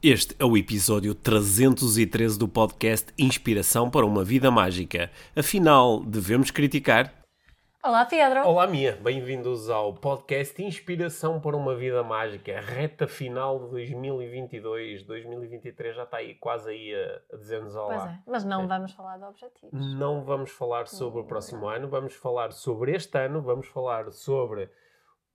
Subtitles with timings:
[0.00, 5.10] Este é o episódio 313 do podcast Inspiração para uma Vida Mágica.
[5.34, 7.12] Afinal, devemos criticar?
[7.82, 8.46] Olá, Pedro.
[8.46, 8.96] Olá, Mia.
[9.02, 12.60] Bem-vindos ao podcast Inspiração para uma Vida Mágica.
[12.60, 15.02] Reta final de 2022.
[15.02, 17.96] 2023 já está aí, quase aí a, a dizer-nos olá.
[17.96, 18.66] Pois é, mas não é.
[18.68, 19.94] vamos falar de objetivos.
[19.96, 24.70] Não vamos falar sobre o próximo ano, vamos falar sobre este ano, vamos falar sobre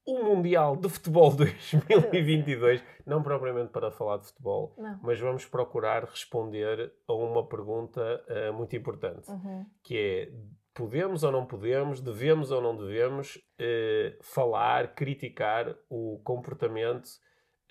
[0.06, 5.00] o Mundial de Futebol 2022, não propriamente para falar de futebol, não.
[5.02, 9.66] mas vamos procurar responder a uma pergunta uh, muito importante, uhum.
[9.82, 10.32] que é
[10.74, 17.08] podemos ou não podemos, devemos ou não devemos uh, falar, criticar o comportamento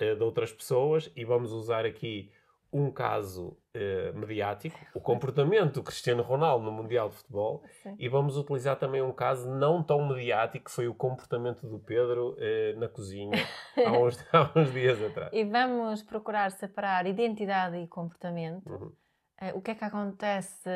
[0.01, 2.31] uh, de outras pessoas e vamos usar aqui
[2.73, 7.97] um caso uh, mediático, o comportamento do Cristiano Ronaldo no Mundial de Futebol, Sim.
[7.99, 12.35] e vamos utilizar também um caso não tão mediático, que foi o comportamento do Pedro
[12.35, 13.39] uh, na cozinha
[13.77, 15.31] há uns, há uns, dias atrás.
[15.33, 18.69] E vamos procurar separar identidade e comportamento.
[18.69, 18.93] Uhum.
[19.41, 20.71] Uh, o que é que acontece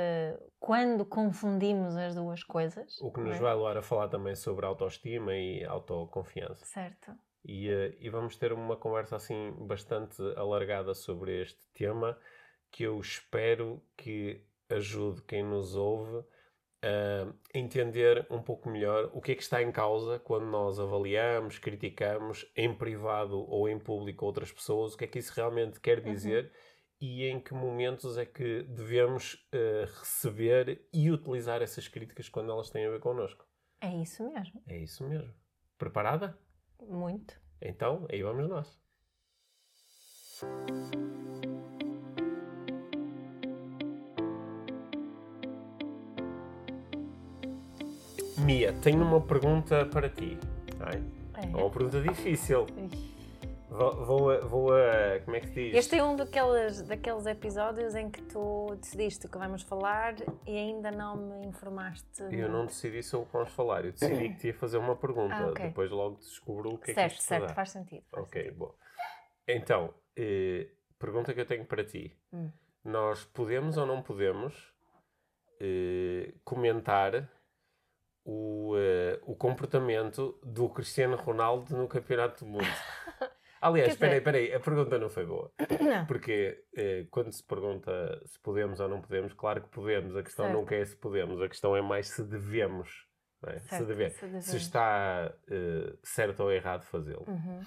[0.59, 3.01] quando confundimos as duas coisas?
[3.01, 3.39] O que nos é?
[3.39, 6.65] vai levar a falar também sobre autoestima e autoconfiança.
[6.65, 7.13] Certo.
[7.45, 12.19] E, uh, e, vamos ter uma conversa assim bastante alargada sobre este tema
[12.71, 16.25] que eu espero que ajude quem nos ouve
[16.83, 21.59] a entender um pouco melhor o que é que está em causa quando nós avaliamos,
[21.59, 26.01] criticamos em privado ou em público outras pessoas, o que é que isso realmente quer
[26.01, 26.51] dizer uhum.
[27.01, 32.71] e em que momentos é que devemos uh, receber e utilizar essas críticas quando elas
[32.71, 33.45] têm a ver connosco.
[33.81, 34.63] É isso mesmo.
[34.67, 35.35] É isso mesmo.
[35.77, 36.39] Preparada?
[36.81, 37.39] Muito.
[37.61, 38.81] Então, aí vamos nós.
[48.47, 50.39] Mia, tenho uma pergunta para ti.
[50.79, 51.03] Ai,
[51.35, 51.47] é.
[51.49, 52.65] uma pergunta difícil.
[53.69, 55.19] Vou, vou, a, vou a.
[55.25, 55.75] Como é que se diz?
[55.75, 60.15] Este é um daqueles, daqueles episódios em que tu decidiste que vamos falar
[60.47, 62.23] e ainda não me informaste.
[62.31, 64.95] Eu não decidi sobre o que vamos falar, eu decidi que te ia fazer uma
[64.95, 65.35] pergunta.
[65.35, 65.67] Ah, okay.
[65.67, 67.55] Depois logo descubro o que certo, é que Certo, dá.
[67.55, 68.05] faz sentido.
[68.13, 68.59] Faz ok, sentido.
[68.59, 68.75] bom.
[69.49, 70.69] Então, eh,
[71.01, 72.17] pergunta que eu tenho para ti.
[72.33, 72.49] Hum.
[72.85, 74.73] Nós podemos ou não podemos
[75.61, 77.29] eh, comentar
[78.27, 82.65] o, uh, o comportamento do Cristiano Ronaldo no Campeonato do Mundo.
[83.63, 85.51] Aliás, espera espera aí, a pergunta não foi boa.
[85.81, 86.05] Não.
[86.07, 90.17] Porque uh, quando se pergunta se podemos ou não podemos, claro que podemos.
[90.17, 90.59] A questão certo.
[90.59, 93.07] nunca é se podemos, a questão é mais se devemos.
[93.47, 93.59] É?
[93.61, 97.25] Certo, se, deve, se, se está uh, certo ou errado fazê-lo.
[97.29, 97.61] Uhum.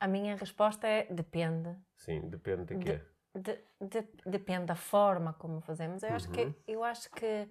[0.00, 1.76] A minha resposta é depende.
[1.96, 3.00] Sim, depende de quê?
[3.34, 6.02] De, de, de, depende da forma como fazemos.
[6.02, 6.16] Eu Uhum.
[6.16, 7.48] acho que, eu acho que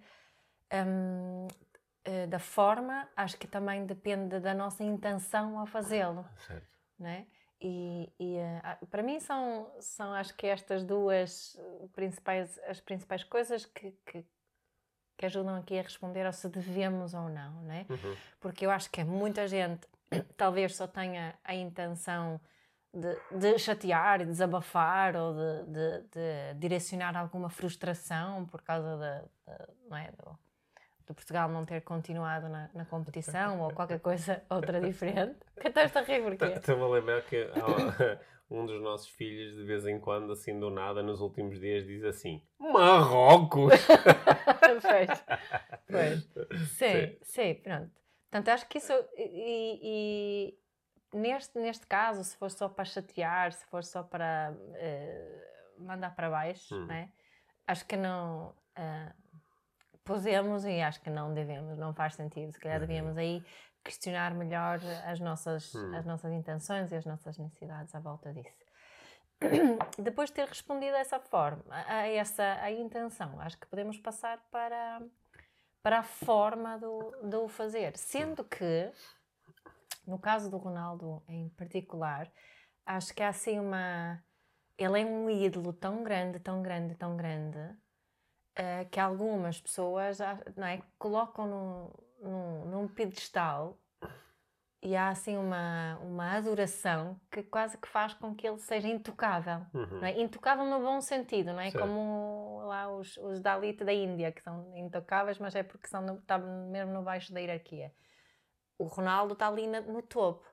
[0.73, 1.47] um,
[2.29, 6.25] da forma, acho que também depende da nossa intenção a fazê-lo.
[6.45, 6.67] Certo.
[6.99, 7.25] Né?
[7.59, 11.57] E, e uh, para mim são, são, acho que estas duas
[11.93, 14.25] principais, as principais coisas que, que,
[15.17, 17.85] que ajudam aqui a responder ao se devemos ou não, né?
[17.89, 18.15] Uhum.
[18.39, 19.87] Porque eu acho que muita gente
[20.37, 22.39] talvez só tenha a intenção
[22.93, 29.23] de, de chatear e desabafar ou de, de, de, direcionar alguma frustração por causa da,
[29.89, 30.37] não é, do,
[31.07, 35.37] do Portugal não ter continuado na, na competição ou qualquer coisa outra diferente.
[35.59, 36.45] Que estás a rir porquê?
[36.45, 37.47] Estou-me a lembrar que
[38.51, 42.03] um dos nossos filhos, de vez em quando, assim do nada, nos últimos dias, diz
[42.03, 43.73] assim: Marrocos!
[44.81, 45.25] pois,
[45.89, 46.19] pois.
[46.69, 47.91] Sim, sim, sim, pronto.
[48.29, 48.93] Portanto, acho que isso.
[49.15, 49.79] E,
[51.13, 56.13] e, neste, neste caso, se for só para chatear, se for só para uh, mandar
[56.15, 56.85] para baixo, hum.
[56.85, 57.11] né?
[57.67, 58.53] acho que não.
[58.77, 59.24] Uh,
[60.05, 62.51] podemos e acho que não devemos, não faz sentido.
[62.53, 63.43] Se calhar devíamos aí
[63.83, 65.95] questionar melhor as nossas, hum.
[65.95, 68.65] as nossas intenções e as nossas necessidades à volta disso.
[69.99, 75.01] Depois de ter respondido dessa forma, a essa a intenção, acho que podemos passar para,
[75.83, 77.97] para a forma do, do fazer.
[77.97, 78.91] Sendo que,
[80.07, 82.31] no caso do Ronaldo em particular,
[82.85, 84.23] acho que há assim uma.
[84.77, 87.57] Ele é um ídolo tão grande, tão grande, tão grande,
[88.57, 90.19] uh, que algumas pessoas
[90.55, 93.77] não é, colocam num, num, num pedestal
[94.85, 99.65] e há assim uma, uma adoração que quase que faz com que ele seja intocável.
[99.73, 99.99] Uhum.
[99.99, 100.21] Não é?
[100.21, 101.71] Intocável no bom sentido, não é?
[101.71, 101.81] Certo.
[101.81, 106.19] Como lá os, os Dalit da Índia, que são intocáveis, mas é porque são no,
[106.19, 107.91] está mesmo no baixo da hierarquia.
[108.77, 110.45] O Ronaldo está ali na, no topo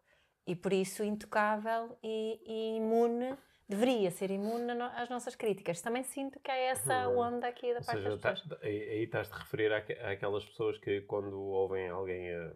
[0.47, 3.37] e por isso intocável e, e imune
[3.69, 5.81] deveria ser imune às nossas críticas.
[5.81, 8.61] Também sinto que há essa onda aqui da Ou parte seja, das pessoas.
[8.61, 12.53] tá, aí, estás-te a referir àque- àquelas pessoas que quando ouvem alguém a,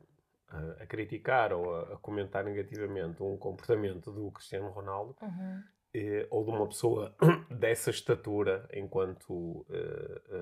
[0.48, 5.62] a- a criticar ou a, a comentar negativamente um comportamento do Cristiano Ronaldo, Uhum.
[5.94, 7.14] eh, ou de uma pessoa
[7.50, 9.64] dessa estatura enquanto uh,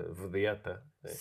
[0.09, 1.11] uh, vedeta né?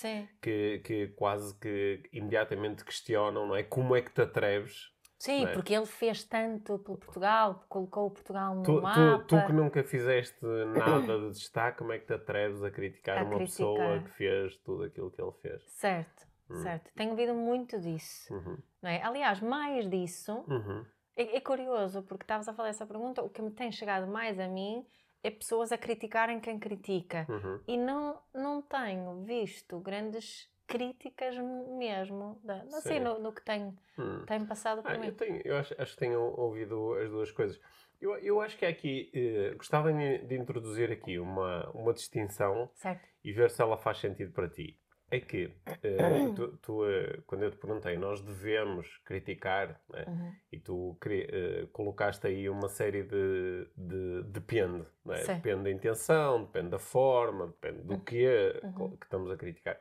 [0.42, 3.62] que, que quase que imediatamente questionam não é?
[3.62, 5.52] como é que te atreves Sim, é?
[5.52, 9.24] porque ele fez tanto pelo Portugal, colocou o Portugal no tu, mapa.
[9.26, 13.18] Tu, tu, que nunca fizeste nada de destaque, como é que te atreves a criticar
[13.18, 13.46] a uma criticar.
[13.46, 15.62] pessoa que fez tudo aquilo que ele fez?
[15.68, 16.56] Certo, hum.
[16.56, 16.90] certo.
[16.94, 18.32] Tenho ouvido muito disso.
[18.34, 18.58] Uhum.
[18.82, 19.02] Não é?
[19.02, 20.84] Aliás, mais disso, uhum.
[21.16, 24.38] é, é, curioso, porque estavas a falar essa pergunta, o que me tem chegado mais
[24.38, 24.84] a mim
[25.22, 27.26] é pessoas a criticarem quem critica.
[27.30, 27.60] Uhum.
[27.66, 31.36] E não, não tenho visto grandes críticas
[31.78, 34.24] mesmo, da, assim, no, no, que tenho, hum.
[34.26, 35.08] tenho passado por ah, mim.
[35.08, 37.60] Eu, tenho, eu acho, acho que tenho ouvido as duas coisas.
[38.00, 43.08] Eu, eu acho que aqui, eh, gostava de introduzir aqui uma, uma distinção certo.
[43.22, 44.78] e ver se ela faz sentido para ti.
[45.10, 45.50] É que,
[45.82, 50.04] eh, tu, tu eh, quando eu te perguntei, nós devemos criticar, né?
[50.08, 50.32] uhum.
[50.50, 55.22] e tu eh, colocaste aí uma série de, de depende, né?
[55.24, 58.96] depende da intenção, depende da forma, depende do que é uhum.
[58.96, 59.78] que estamos a criticar.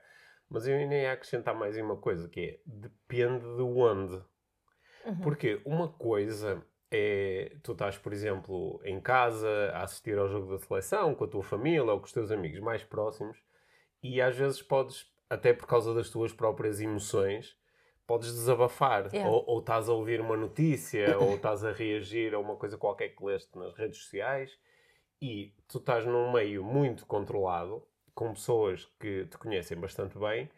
[0.49, 4.21] Mas eu ainda ia acrescentar mais uma coisa, que é depende de onde.
[5.05, 5.19] Uhum.
[5.21, 10.59] Porque uma coisa é tu estás, por exemplo, em casa a assistir ao jogo da
[10.59, 13.37] seleção com a tua família ou com os teus amigos mais próximos
[14.01, 17.57] e às vezes podes, até por causa das tuas próprias emoções,
[18.05, 19.07] podes desabafar.
[19.11, 19.29] Yeah.
[19.29, 23.09] Ou, ou estás a ouvir uma notícia ou estás a reagir a uma coisa qualquer
[23.09, 24.51] que leste nas redes sociais
[25.21, 30.49] e tu estás num meio muito controlado com pessoas que te conhecem bastante bem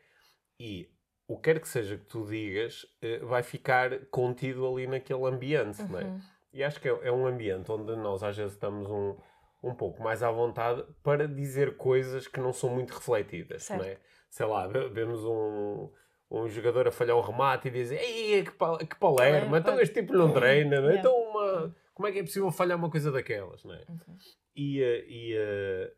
[0.60, 0.90] e
[1.28, 5.81] o que quer que seja que tu digas eh, vai ficar contido ali naquele ambiente,
[5.81, 5.88] uhum.
[5.88, 6.04] não é?
[6.04, 6.19] Uhum.
[6.54, 9.18] E acho que é, é, um ambiente onde nós às vezes estamos um,
[9.63, 13.81] um pouco mais à vontade para dizer coisas que não são muito refletidas, certo.
[13.81, 13.98] não é?
[14.30, 15.90] Sei lá, vemos um,
[16.30, 20.01] um jogador a falhar um remate e dizer Ei, que, pal que palerma, então este
[20.01, 20.98] tipo não treina, não é?
[20.98, 23.84] Então uma, como é que é possível falhar uma coisa daquelas, não é?
[23.90, 24.18] Uhum.
[24.56, 25.94] E, eh, e, eh,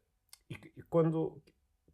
[0.50, 1.42] e, e quando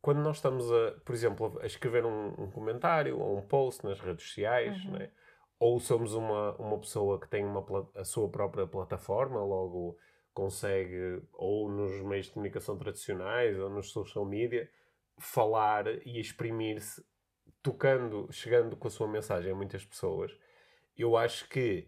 [0.03, 4.01] quando nós estamos, a, por exemplo, a escrever um, um comentário ou um post nas
[4.01, 4.91] redes sociais, uhum.
[4.91, 5.09] né?
[5.57, 7.65] ou somos uma, uma pessoa que tem uma,
[7.95, 9.97] a sua própria plataforma, logo
[10.33, 14.69] consegue, ou nos meios de comunicação tradicionais, ou nos social media,
[15.17, 17.01] falar e exprimir-se,
[17.61, 20.37] tocando, chegando com a sua mensagem a muitas pessoas.
[20.97, 21.87] Eu acho que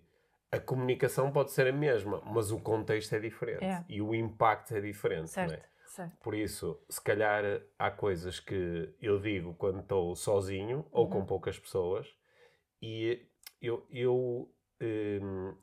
[0.50, 3.84] a comunicação pode ser a mesma, mas o contexto é diferente é.
[3.90, 5.32] e o impacto é diferente.
[5.32, 5.50] Certo.
[5.50, 5.75] Não é?
[5.95, 6.18] Certo.
[6.21, 10.86] Por isso, se calhar há coisas que eu digo quando estou sozinho uhum.
[10.92, 11.25] ou com uhum.
[11.25, 12.13] poucas pessoas
[12.81, 13.25] e
[13.62, 13.88] eu.
[13.89, 14.51] eu
[14.81, 15.56] um,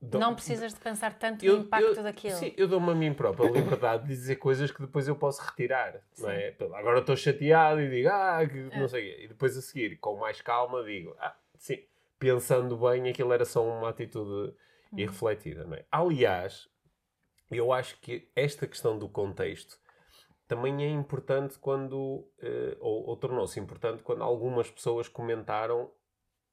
[0.00, 2.36] dou, não precisas de pensar tanto eu, no impacto eu, daquilo.
[2.36, 5.42] Sim, eu dou-me a mim própria a liberdade de dizer coisas que depois eu posso
[5.42, 6.00] retirar.
[6.18, 6.54] Não é?
[6.74, 8.78] Agora estou chateado e digo, ah, que é.
[8.78, 11.84] não sei E depois a seguir, com mais calma, digo, ah, sim,
[12.16, 14.54] pensando bem, aquilo era só uma atitude
[14.92, 14.98] uhum.
[14.98, 15.64] irrefletida.
[15.64, 15.84] Não é?
[15.90, 16.72] Aliás,
[17.50, 19.78] eu acho que esta questão do contexto
[20.46, 25.90] também é importante quando, uh, ou, ou tornou-se importante quando algumas pessoas comentaram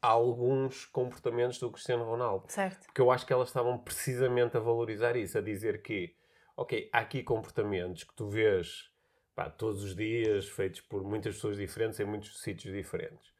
[0.02, 2.46] alguns comportamentos do Cristiano Ronaldo.
[2.48, 2.86] Certo.
[2.86, 6.16] Porque eu acho que elas estavam precisamente a valorizar isso, a dizer que,
[6.58, 8.90] ok, há aqui comportamentos que tu vês
[9.36, 13.32] pá, todos os dias, feitos por muitas pessoas diferentes, em muitos sítios diferentes.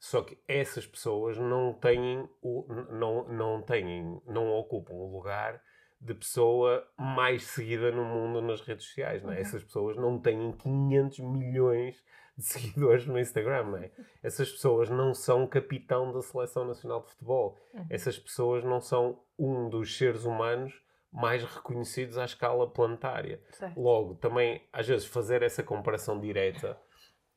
[0.00, 5.62] Só que essas pessoas não têm, o, não, não têm, não ocupam o lugar
[6.00, 9.36] de pessoa mais seguida no mundo nas redes sociais, não é?
[9.36, 9.40] Uhum.
[9.40, 12.04] Essas pessoas não têm 500 milhões
[12.36, 13.90] de seguidores no Instagram, não é?
[14.22, 17.58] Essas pessoas não são capitão da Seleção Nacional de Futebol.
[17.74, 17.86] Uhum.
[17.90, 23.40] Essas pessoas não são um dos seres humanos mais reconhecidos à escala planetária.
[23.50, 23.80] Certo.
[23.80, 26.78] Logo, também, às vezes, fazer essa comparação direta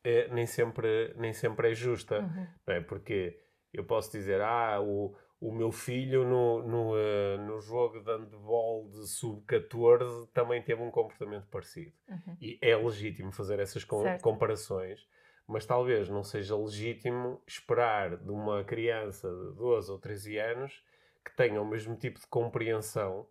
[0.04, 2.46] é, nem, sempre, nem sempre é justa, uhum.
[2.66, 2.80] não é?
[2.80, 3.40] Porque
[3.72, 8.88] eu posso dizer, ah, o, o meu filho no, no, uh, no jogo de handball
[8.88, 11.92] de sub-14 também teve um comportamento parecido.
[12.08, 12.36] Uhum.
[12.40, 15.04] E é legítimo fazer essas com comparações,
[15.44, 20.84] mas talvez não seja legítimo esperar de uma criança de 12 ou 13 anos
[21.24, 23.26] que tenha o mesmo tipo de compreensão,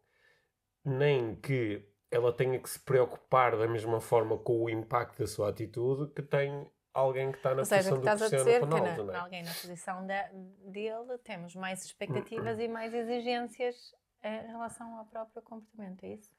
[0.83, 5.47] nem que ela tenha que se preocupar da mesma forma com o impacto da sua
[5.47, 8.95] atitude que tem alguém que está na Ou seja, posição que estás a dizer Ronaldo,
[8.95, 9.17] que na, é?
[9.17, 13.93] alguém na posição de, dele temos mais expectativas e mais exigências
[14.23, 16.31] em relação ao próprio comportamento, é isso?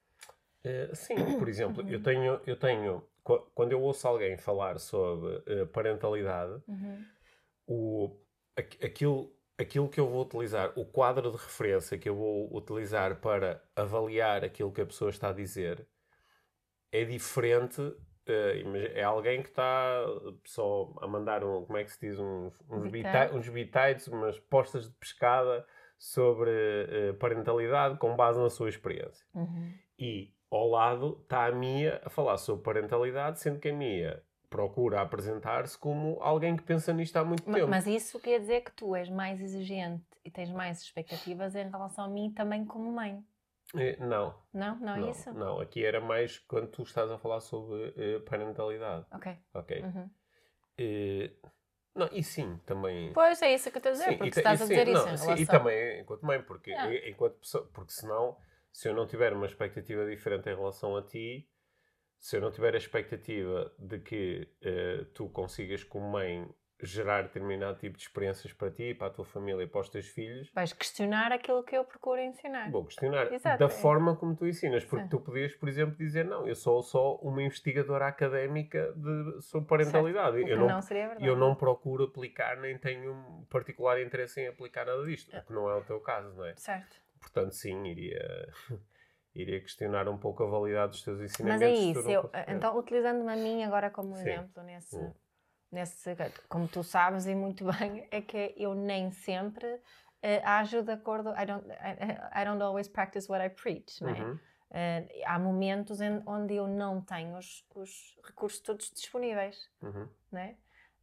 [0.65, 3.05] Uh, sim, por exemplo, eu tenho, eu tenho
[3.55, 7.05] quando eu ouço alguém falar sobre uh, parentalidade, uhum.
[7.67, 8.17] o,
[8.57, 13.63] aquilo, aquilo que eu vou utilizar, o quadro de referência que eu vou utilizar para
[13.77, 15.87] avaliar aquilo que a pessoa está a dizer
[16.91, 17.81] é diferente
[18.27, 20.05] é alguém que está
[20.45, 24.39] só a mandar um, como é que se diz, uns, uns, bita uns bitites, umas
[24.39, 25.67] postas de pescada
[25.99, 29.25] sobre uh, parentalidade com base na sua experiência.
[29.35, 29.73] Uhum.
[29.99, 35.01] E ao lado está a Mia a falar sobre parentalidade, sendo que a Mia procura
[35.01, 37.69] apresentar-se como alguém que pensa nisto há muito tempo.
[37.69, 42.05] Mas isso quer dizer que tu és mais exigente e tens mais expectativas em relação
[42.05, 43.25] a mim também como mãe.
[43.75, 44.77] Eh, Não, Não?
[44.81, 45.33] Não é não, isso?
[45.33, 45.61] não.
[45.61, 49.07] Aqui era mais quando tu estás a falar sobre eh, parentalidade.
[49.13, 49.37] Ok.
[49.55, 49.83] Ok.
[49.83, 50.11] Uhum.
[50.79, 51.31] Eh,
[51.95, 53.13] não, e sim, também.
[53.13, 54.75] Pois é isso que eu estou a dizer, Sim, porque e, estás e a sim,
[54.75, 56.73] dizer isso não, sim, e também enquanto mãe, porque,
[57.09, 58.37] enquanto pessoa, porque senão,
[58.73, 61.47] se eu não tiver uma expectativa diferente em relação a ti,
[62.19, 66.49] se eu não tiver a expectativa de que eh, tu consigas, como mãe,
[66.85, 70.07] gerar determinado tipo de experiências para ti, para a tua família e para os teus
[70.09, 72.71] filhos, Vais questionar aquilo que eu procuro ensinar.
[72.71, 73.69] vou questionar Exato, da é.
[73.69, 75.09] forma como tu ensinas, porque Sim.
[75.11, 80.41] tu podias, por exemplo, dizer não, eu sou só uma investigadora académica de, sobre parentalidade.
[80.49, 81.27] Eu não, não, seria verdade.
[81.27, 85.39] eu não procuro aplicar, nem tenho um particular interesse em aplicar nada disto, É.
[85.39, 86.55] o que não é o teu caso, não é?
[86.57, 86.97] Certo.
[87.21, 88.49] Portanto, sim, iria,
[89.35, 91.63] iria questionar um pouco a validade dos teus Mas ensinamentos.
[91.63, 94.23] é se tu isso, eu, então utilizando-me a mim agora como Sim.
[94.23, 95.13] exemplo nesse, Hum.
[95.73, 96.15] Nesse,
[96.49, 99.81] como tu sabes e muito bem, é que eu nem sempre
[100.23, 104.11] eh, ajo de acordo, I don't, I, I don't always practice what I preach, não
[104.11, 104.21] é?
[104.21, 104.39] Uhum.
[104.75, 110.09] Eh, há momentos em- onde eu não tenho os, os recursos todos disponíveis, Uhum.
[110.31, 110.57] né?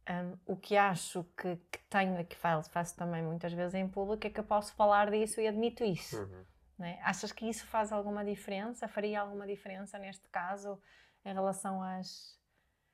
[0.08, 3.86] Um, o que acho que, que tenho e que faço, faço também muitas vezes em
[3.86, 6.16] público é que eu posso falar disso e admito isso.
[6.20, 6.44] Uhum.
[6.78, 6.98] né?
[7.04, 8.88] Achas que isso faz alguma diferença?
[8.88, 10.80] Faria alguma diferença neste caso
[11.24, 12.39] em relação às.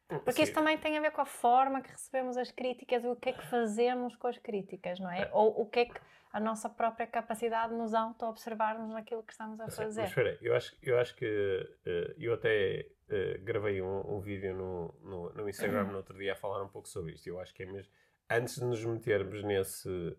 [0.09, 0.43] Porque Sim.
[0.45, 3.31] isso também tem a ver com a forma que recebemos as críticas e o que
[3.31, 5.29] é que fazemos com as críticas, não é?
[5.33, 6.01] Ou o que é que
[6.33, 10.01] a nossa própria capacidade de nos auto-observarmos naquilo que estamos a Sim, fazer.
[10.03, 14.55] Mas espera, eu acho, eu acho que eh, eu até eh, gravei um, um vídeo
[14.55, 17.27] no, no, no Instagram no outro dia a falar um pouco sobre isto.
[17.27, 17.91] Eu acho que é mesmo.
[18.31, 20.17] Antes de nos metermos nesse.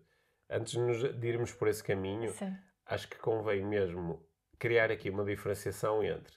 [0.50, 2.54] Antes de, nos, de irmos por esse caminho, Sim.
[2.86, 4.26] acho que convém mesmo
[4.58, 6.34] criar aqui uma diferenciação entre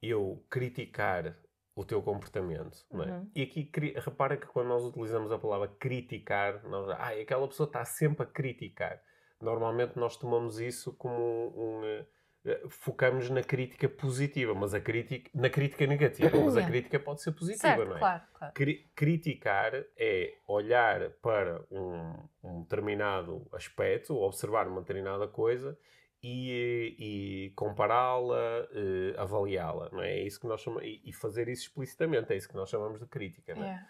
[0.00, 1.36] eu criticar
[1.74, 2.96] o teu comportamento, é?
[2.96, 3.30] Uhum.
[3.34, 7.84] E aqui, repara que quando nós utilizamos a palavra criticar, nós, ah, aquela pessoa está
[7.84, 9.00] sempre a criticar.
[9.40, 12.06] Normalmente nós tomamos isso como um, um, eh,
[12.44, 17.22] eh, focamos na crítica positiva, mas a crítica, na crítica negativa, mas a crítica pode
[17.22, 17.98] ser positiva, Certo, não é?
[17.98, 18.54] claro, claro.
[18.54, 22.14] Cri- criticar é olhar para um,
[22.44, 25.76] um determinado aspecto, observar uma determinada coisa
[26.22, 30.20] e, e compará-la, eh, avaliá-la, não é?
[30.20, 33.00] É isso que nós chamamos, e, e fazer isso explicitamente, é isso que nós chamamos
[33.00, 33.66] de crítica, não é?
[33.66, 33.88] Yeah.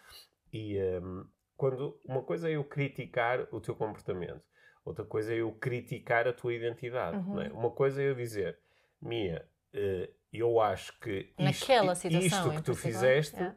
[0.52, 1.24] E ehm,
[1.56, 4.42] quando uma coisa é eu criticar o teu comportamento,
[4.84, 7.18] outra coisa é eu criticar a tua identidade.
[7.18, 7.34] Uhum.
[7.34, 7.48] não é?
[7.52, 8.58] Uma coisa é eu dizer,
[9.00, 11.70] Mia, eh, eu acho que isto,
[12.18, 13.56] isto que tu fizeste, yeah.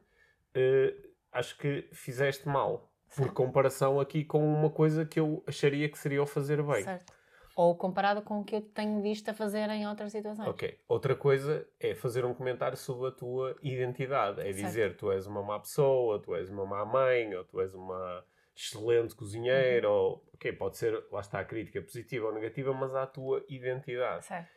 [0.53, 0.93] eh,
[1.31, 2.91] acho que fizeste mal.
[3.15, 6.83] Por comparação aqui com uma coisa que eu acharia que seria o fazer bem.
[6.83, 7.13] Certo.
[7.55, 10.47] Ou comparado com o que eu tenho visto a fazer em outras situações.
[10.47, 10.77] Ok.
[10.89, 14.41] Outra coisa é fazer um comentário sobre a tua identidade.
[14.41, 14.55] É Certo.
[14.57, 18.25] dizer tu és uma má pessoa, tu és uma má mãe, ou tu és uma
[18.53, 19.95] excelente cozinheira, Uhum.
[19.95, 20.25] ou...
[20.33, 24.25] Ok, pode ser, lá está a crítica positiva ou negativa, mas à tua identidade.
[24.25, 24.49] Certo.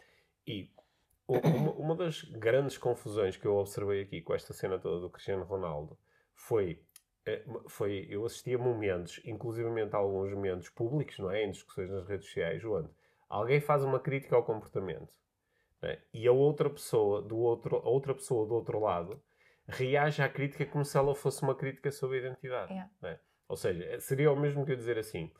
[0.47, 0.71] E
[1.29, 5.45] uma, uma das grandes confusões que eu observei aqui com esta cena toda do Cristiano
[5.45, 5.97] Ronaldo
[6.35, 6.83] foi,
[7.69, 11.45] foi eu assisti a momentos, inclusivamente a alguns momentos públicos, não é?
[11.45, 12.89] Em discussões nas redes sociais, onde
[13.29, 15.13] alguém faz uma crítica ao comportamento
[15.83, 15.99] é?
[16.13, 19.23] e a outra pessoa do outro, a outra pessoa do outro lado
[19.67, 22.73] reage à crítica como se ela fosse uma crítica sobre a identidade.
[22.73, 22.91] Yeah.
[23.03, 23.19] é?
[23.49, 25.31] Ou seja, seria o mesmo que eu dizer assim: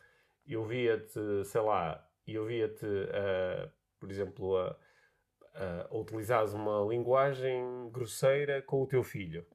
[0.47, 4.77] eu via-te, sei lá, eu via-te, ah, por exemplo, a,
[5.55, 9.47] a, utilizares uma linguagem grosseira com o teu filho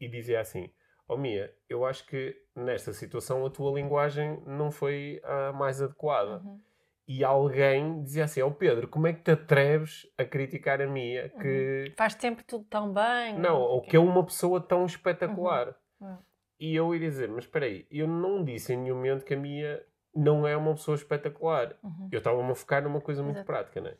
[0.00, 0.70] e dizia assim:
[1.08, 6.42] Oh Mia, eu acho que nesta situação a tua linguagem não foi a mais adequada.
[6.44, 6.60] Uhum.
[7.06, 11.30] E alguém dizia assim: Ó Pedro, como é que te atreves a criticar a Mia
[11.30, 11.94] que.
[11.96, 13.38] Faz sempre tudo tão bem.
[13.38, 15.74] Não, ou que é uma pessoa tão espetacular.
[15.98, 16.18] Uhum.
[16.60, 19.38] E eu iria dizer: Mas espera aí, eu não disse em nenhum momento que a
[19.38, 19.82] Mia
[20.14, 21.74] não é uma pessoa espetacular.
[21.82, 22.10] Uhum.
[22.12, 23.46] Eu estava-me a focar numa coisa muito Exato.
[23.46, 23.96] prática, não é?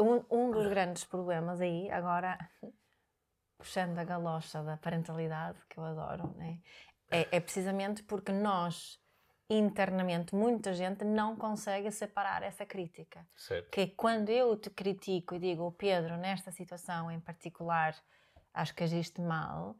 [0.00, 2.38] Um, um dos grandes problemas aí, agora
[3.64, 6.58] puxando a galocha da parentalidade, que eu adoro, né?
[7.10, 9.00] é, é precisamente porque nós,
[9.48, 13.26] internamente, muita gente não consegue separar essa crítica.
[13.34, 13.70] Certo.
[13.70, 17.94] Que é quando eu te critico e digo, "Oh, Pedro, nesta situação em particular,
[18.52, 19.76] acho que agiste mal,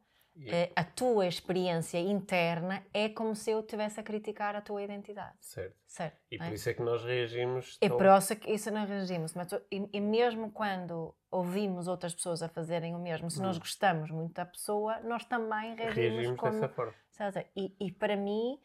[0.47, 5.37] Eh, a tua experiência interna é como se eu estivesse a criticar a tua identidade.
[5.41, 5.77] Certo.
[5.87, 6.21] Certo?
[6.29, 6.49] E não é?
[6.49, 7.79] por isso é que nós reagimos.
[7.81, 9.33] É tão- por isso que isso não reagimos.
[9.35, 13.61] Mas, e, e mesmo quando ouvimos outras pessoas a fazerem o mesmo, se nós Hum.
[13.61, 16.53] gostamos muito da pessoa, nós também reagimos, reagimos como...
[16.53, 16.95] dessa forma.
[17.11, 17.45] Sabes?
[17.55, 18.61] E, e para mim,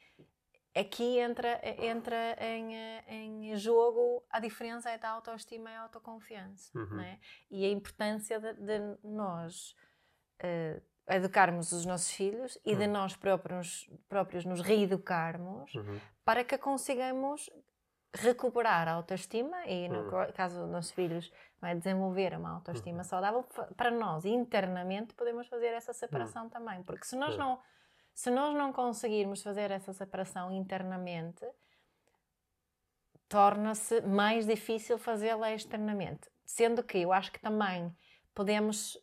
[0.75, 2.73] aqui entra, entra em,
[3.07, 6.99] em jogo a diferença da autoestima e autoconfiança, Uhum.
[6.99, 7.19] é?
[7.51, 9.75] E a importância de, de nós
[10.39, 12.91] eh, educarmos os nossos filhos e de Uhum.
[12.93, 15.99] nós próprios, próprios nos reeducarmos Uhum.
[16.23, 17.49] para que consigamos
[18.13, 20.31] recuperar a autoestima e no Uhum.
[20.33, 25.67] caso dos nossos filhos vai desenvolver uma autoestima saudável fa- para nós internamente podemos fazer
[25.67, 27.39] essa separação também porque se nós Uhum.
[27.39, 27.59] não
[28.15, 31.45] se nós não conseguirmos fazer essa separação internamente
[33.27, 37.95] torna-se mais difícil fazê-la externamente sendo que eu acho que também
[38.33, 38.97] podemos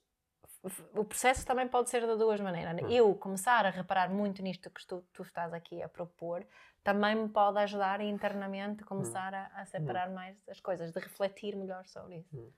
[0.94, 2.82] o processo também pode ser de duas maneiras.
[2.82, 2.90] Hum.
[2.90, 6.44] Eu começar a reparar muito nisto que tu, tu estás aqui a propor,
[6.82, 11.56] também me pode ajudar internamente a começar a, a separar mais as coisas, de refletir
[11.56, 12.52] melhor sobre isso.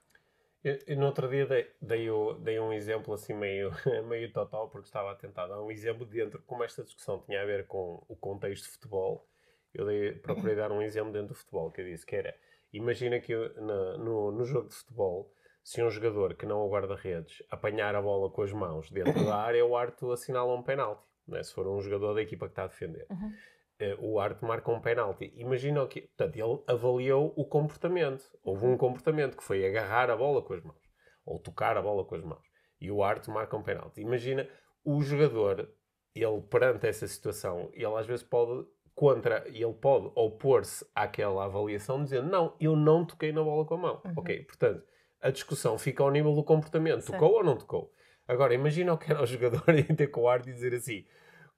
[0.62, 2.08] Eu, eu no outro dia dei, dei,
[2.40, 3.70] dei um exemplo assim meio,
[4.08, 7.46] meio total, porque estava a tentar dar um exemplo dentro, como esta discussão tinha a
[7.46, 9.26] ver com o contexto de futebol,
[9.72, 12.34] eu dei, procurei dar um exemplo dentro do futebol, que eu disse que era,
[12.72, 16.70] imagina que eu, na- no, no jogo de futebol, se um jogador que não o
[16.70, 21.02] guarda-redes apanhar a bola com as mãos dentro da área, o árbitro assinala um penalti,
[21.26, 21.42] né?
[21.42, 23.06] se for um jogador da equipa que está a defender.
[23.10, 23.32] Uhum.
[23.80, 25.32] Eh, o árbitro marca um penalti.
[25.36, 26.02] Imagina que.
[26.02, 28.24] Portanto, ele avaliou o comportamento.
[28.42, 30.88] Houve um comportamento que foi agarrar a bola com as mãos
[31.24, 32.42] ou tocar a bola com as mãos.
[32.80, 34.00] E o árbitro marca um penalti.
[34.00, 34.48] Imagina
[34.84, 35.68] o jogador,
[36.14, 42.28] ele perante essa situação, ele às vezes pode contra, ele pode opor-se àquela avaliação dizendo
[42.28, 44.02] não, eu não toquei na bola com a mão.
[44.04, 44.14] Uhum.
[44.16, 44.82] Ok, portanto,
[45.20, 47.00] a discussão fica ao nível do comportamento.
[47.02, 47.12] Certo.
[47.18, 47.92] Tocou ou não tocou?
[48.26, 51.04] Agora, imagina o que era o jogador e ter com o árbitro e dizer assim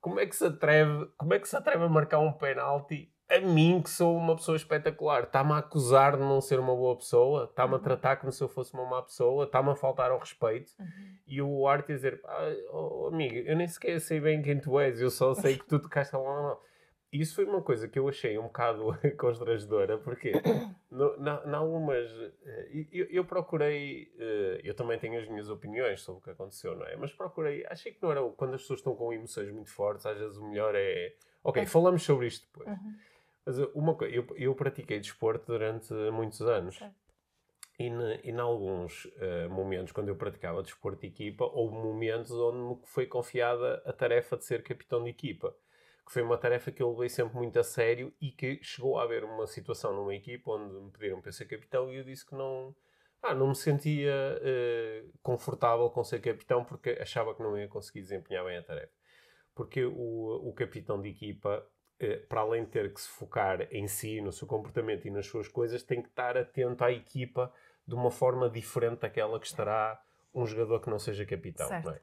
[0.00, 3.38] como é que se atreve, como é que se atreve a marcar um penalti a
[3.38, 5.24] mim que sou uma pessoa espetacular?
[5.24, 7.44] Está-me a acusar de não ser uma boa pessoa?
[7.44, 7.82] Está-me a Uhum.
[7.82, 9.44] tratar como se eu fosse uma má pessoa?
[9.44, 10.72] Está-me a faltar ao respeito?
[10.80, 10.86] Uhum.
[11.28, 14.80] E o árbitro a dizer, ah, oh, amigo, eu nem sequer sei bem quem tu
[14.80, 16.58] és, eu só sei que tu tocaste a bola.
[17.12, 20.30] Isso foi uma coisa que eu achei um bocado constrangedora, porque
[20.90, 22.08] no, na, na algumas.
[22.46, 24.12] eh, Eu, eu procurei.
[24.16, 26.94] eh, Eu também tenho as minhas opiniões sobre o que aconteceu, não é?
[26.96, 27.66] Mas procurei.
[27.66, 28.22] Achei que não era.
[28.30, 31.14] Quando as pessoas estão com emoções muito fortes, às vezes o melhor é.
[31.42, 31.66] Ok, É.
[31.66, 32.68] falamos sobre isto depois.
[32.68, 32.94] Uhum.
[33.44, 34.14] Mas eh, uma coisa.
[34.14, 36.76] Eu, eu pratiquei desporto durante muitos anos.
[36.76, 36.94] Certo.
[37.78, 39.08] E, em e alguns
[39.50, 44.36] momentos, quando eu praticava desporto de equipa, houve momentos onde me foi confiada a tarefa
[44.36, 45.56] de ser capitão de equipa.
[46.10, 49.04] Que foi uma tarefa que eu levei sempre muito a sério e que chegou a
[49.04, 52.34] haver uma situação numa equipa onde me pediram para ser capitão e eu disse que
[52.34, 52.74] não,
[53.22, 58.00] ah, não me sentia eh, confortável com ser capitão porque achava que não ia conseguir
[58.00, 58.92] desempenhar bem a tarefa.
[59.54, 61.64] Porque o, o capitão de equipa,
[62.00, 65.26] eh, para além de ter que se focar em si, no seu comportamento e nas
[65.26, 67.54] suas coisas, tem que estar atento à equipa
[67.86, 70.02] de uma forma diferente daquela que estará
[70.34, 71.68] um jogador que não seja capitão.
[71.68, 71.84] Certo.
[71.84, 72.00] não é?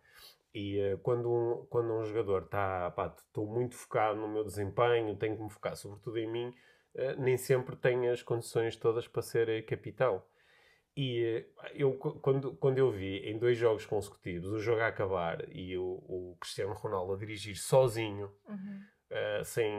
[0.59, 5.15] E eh, quando, um, quando um jogador está, pá, estou muito focado no meu desempenho,
[5.15, 6.51] tenho que me focar sobretudo em mim,
[6.95, 10.23] eh, nem sempre tem as condições todas para ser eh, capitão.
[10.95, 14.87] E eh, eu, qu- quando, quando eu vi em dois jogos consecutivos o jogo a
[14.87, 18.81] acabar e o, o Cristiano Ronaldo a dirigir sozinho, Uhum.
[19.43, 19.71] sem,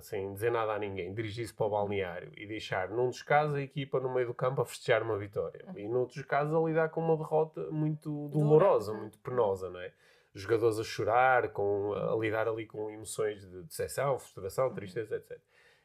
[0.00, 3.60] sem dizer nada a ninguém, dirigir-se para o balneário e deixar, num dos casos, a
[3.62, 5.64] equipa no meio do campo a festejar uma vitória.
[5.76, 9.00] E noutros casos, a lidar com uma derrota muito dolorosa, uhum.
[9.00, 9.92] muito penosa, não é?
[10.38, 15.38] Jogadores a chorar, com, a lidar ali com emoções de decepção, frustração, tristeza, etc.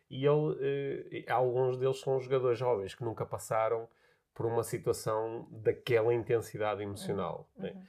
[0.10, 3.88] E ele, eh, alguns deles são jogadores jovens que nunca passaram
[4.34, 7.50] por uma situação daquela intensidade emocional.
[7.58, 7.72] não é?
[7.72, 7.84] Uhum.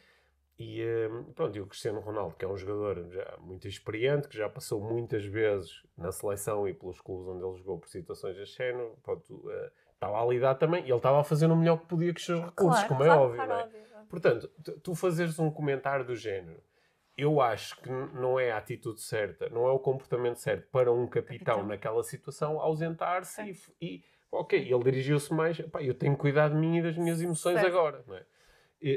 [0.59, 4.37] E hum, pronto, e o Cristiano Ronaldo, que é um jogador já muito experiente, que
[4.37, 8.59] já passou muitas vezes na seleção e pelos clubes onde ele jogou por situações deste
[8.59, 11.87] género, pronto, eh, estava a lidar também e ele estava a fazer o melhor que
[11.87, 13.37] podia com os seus recursos, Claro, como é claro, óbvio.
[13.37, 13.62] claro, é?
[13.64, 13.91] óbvio, óbvio.
[14.12, 14.46] Portanto,
[14.83, 16.62] tu- fazeres um comentário do género,
[17.16, 21.07] eu acho que não é a atitude certa, não é o comportamento certo para um
[21.07, 21.66] capitão, Capitão.
[21.66, 23.40] naquela situação ausentar-se
[23.81, 26.94] e, e, ok, ele dirigiu-se mais, pá, eu tenho que cuidar de mim e das
[26.94, 27.66] minhas emoções Certo.
[27.75, 28.25] agora, não é?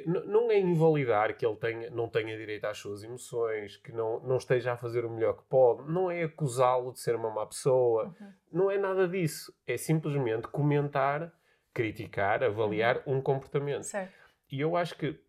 [0.05, 4.35] Não é invalidar que ele tenha, não tenha direito às suas emoções, que não, não
[4.35, 8.05] esteja a fazer o melhor que pode, não é acusá-lo de ser uma má pessoa,
[8.19, 8.33] Uhum.
[8.51, 9.53] não é nada disso.
[9.65, 11.31] É simplesmente comentar,
[11.73, 13.83] criticar, avaliar um comportamento.
[13.83, 14.24] Certo.
[14.51, 15.19] E eu acho que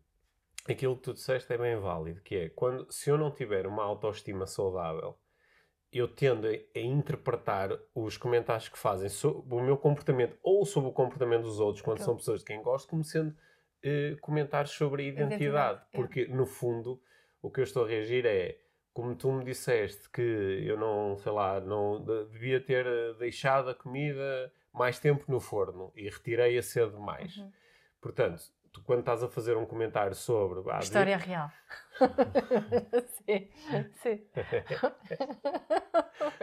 [0.68, 3.82] aquilo que tu disseste é bem válido, que é quando se eu não tiver uma
[3.84, 5.16] autoestima saudável,
[5.92, 10.92] eu tendo a, interpretar os comentários que fazem sobre o meu comportamento ou sobre o
[10.92, 13.34] comportamento dos outros, quando Aquele- são pessoas de quem gosto, como sendo
[13.82, 15.34] eh, comentários sobre a identidade.
[15.34, 15.96] Identidade, é.
[15.96, 17.00] Porque, no fundo,
[17.40, 18.58] o que eu estou a reagir é
[18.92, 23.70] como tu me disseste que eu não, sei lá, não de- devia ter eh, deixado
[23.70, 27.36] a comida mais tempo no forno e retirei-a cedo demais.
[27.36, 27.52] Uhum.
[28.00, 28.42] Portanto,
[28.76, 30.62] tu, quando estás a fazer um comentário sobre.
[30.70, 31.24] Ah, História de...
[31.24, 31.50] real.
[33.24, 33.48] sim,
[34.02, 34.26] sim.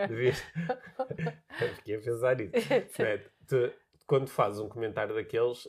[0.08, 0.39] Devias.
[1.76, 3.02] Fiquei a pensar nisso.
[3.02, 3.17] É?
[3.48, 3.72] Tu,
[4.08, 5.67] quando fazes um comentário daqueles,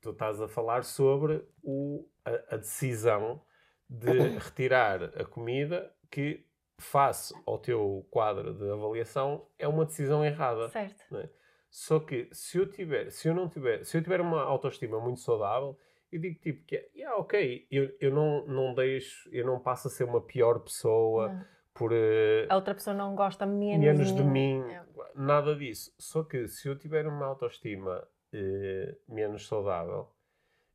[0.00, 3.42] tu estás a falar sobre o, a, a decisão
[3.88, 6.46] de retirar a comida que,
[6.78, 10.68] face ao teu quadro de avaliação, é uma decisão errada.
[10.68, 11.16] Certo.
[11.16, 11.28] É?
[11.70, 15.20] Só que se eu tiver, se eu não tiver, se eu tiver uma autoestima muito
[15.20, 15.78] saudável,
[16.10, 19.88] eu digo tipo que é, yeah, ok, eu, eu não, não deixo, eu não passo
[19.88, 21.44] a ser uma pior pessoa não.
[21.74, 21.92] por.
[21.92, 24.82] Uh, a outra pessoa não gosta menos, menos de mim, é.
[25.14, 25.94] nada disso.
[25.98, 28.02] Só que se eu tiver uma autoestima
[28.34, 30.08] uh, menos saudável,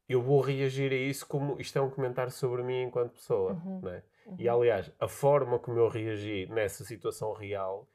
[0.07, 3.81] eu vou reagir a isso como isto é um comentário sobre mim enquanto pessoa, uhum.
[3.81, 4.03] Né?
[4.25, 4.35] Uhum.
[4.39, 7.87] E aliás, a forma como eu reagi nessa situação real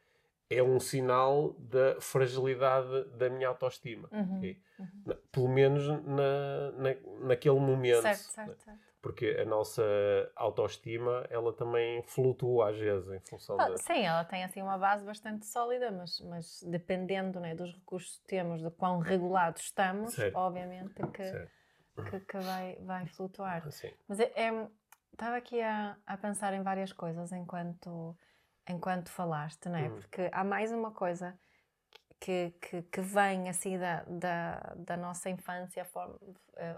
[0.51, 4.09] é um sinal da fragilidade da minha autoestima.
[4.11, 4.61] Uhum, okay?
[4.79, 5.17] uhum.
[5.31, 6.95] Pelo menos na, na,
[7.27, 8.03] naquele momento.
[8.03, 8.57] Certo, certo, né?
[8.65, 8.89] certo.
[9.01, 9.83] Porque a nossa
[10.35, 13.77] autoestima, ela também flutua às vezes em função ah, da...
[13.77, 18.27] Sim, ela tem assim uma base bastante sólida, mas, mas dependendo né, dos recursos que
[18.27, 20.35] temos, de quão regulados estamos, certo.
[20.35, 21.03] obviamente que,
[22.11, 23.63] que, que, vai, vai flutuar.
[24.09, 24.69] Mas é, é,
[25.13, 28.17] estava aqui a, a pensar em várias coisas enquanto
[28.69, 29.89] enquanto falaste, não é?
[29.89, 29.97] Hum.
[29.97, 31.39] Porque há mais uma coisa
[32.21, 36.19] que, que, que vem assim da, da, da nossa infância, a forma,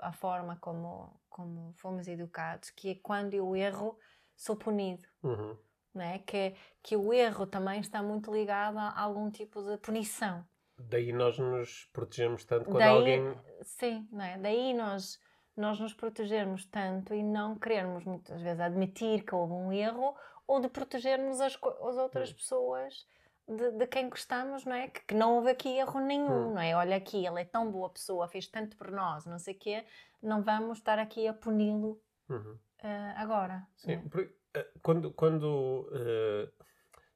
[0.01, 3.99] a forma como, como fomos educados, que é quando eu erro,
[4.37, 5.07] sou punido.
[5.23, 5.57] Uhum.
[5.95, 6.19] Não é?
[6.21, 10.45] Que, é, que o erro também está muito ligado a algum tipo de punição.
[10.79, 13.41] Daí nós nos protegemos tanto quando Daí, alguém.
[13.63, 14.39] Sim, não é?
[14.39, 15.19] Daí nós,
[15.57, 20.15] nós nos protegermos tanto e não querermos muitas vezes admitir que houve um erro
[20.51, 22.35] ou de protegermos as, as outras hum.
[22.35, 23.07] pessoas
[23.47, 24.89] de, de, quem gostamos, não é?
[24.89, 26.55] Que, que, não houve aqui erro nenhum, hum.
[26.55, 26.75] não é?
[26.75, 29.85] Olha aqui, ele é tão boa pessoa, fez tanto por nós, não sei o quê,
[30.21, 32.59] não vamos estar aqui a puni-lo uhum.
[32.83, 33.65] uh, agora.
[33.77, 36.51] Sim, porque, uh, quando, quando uh,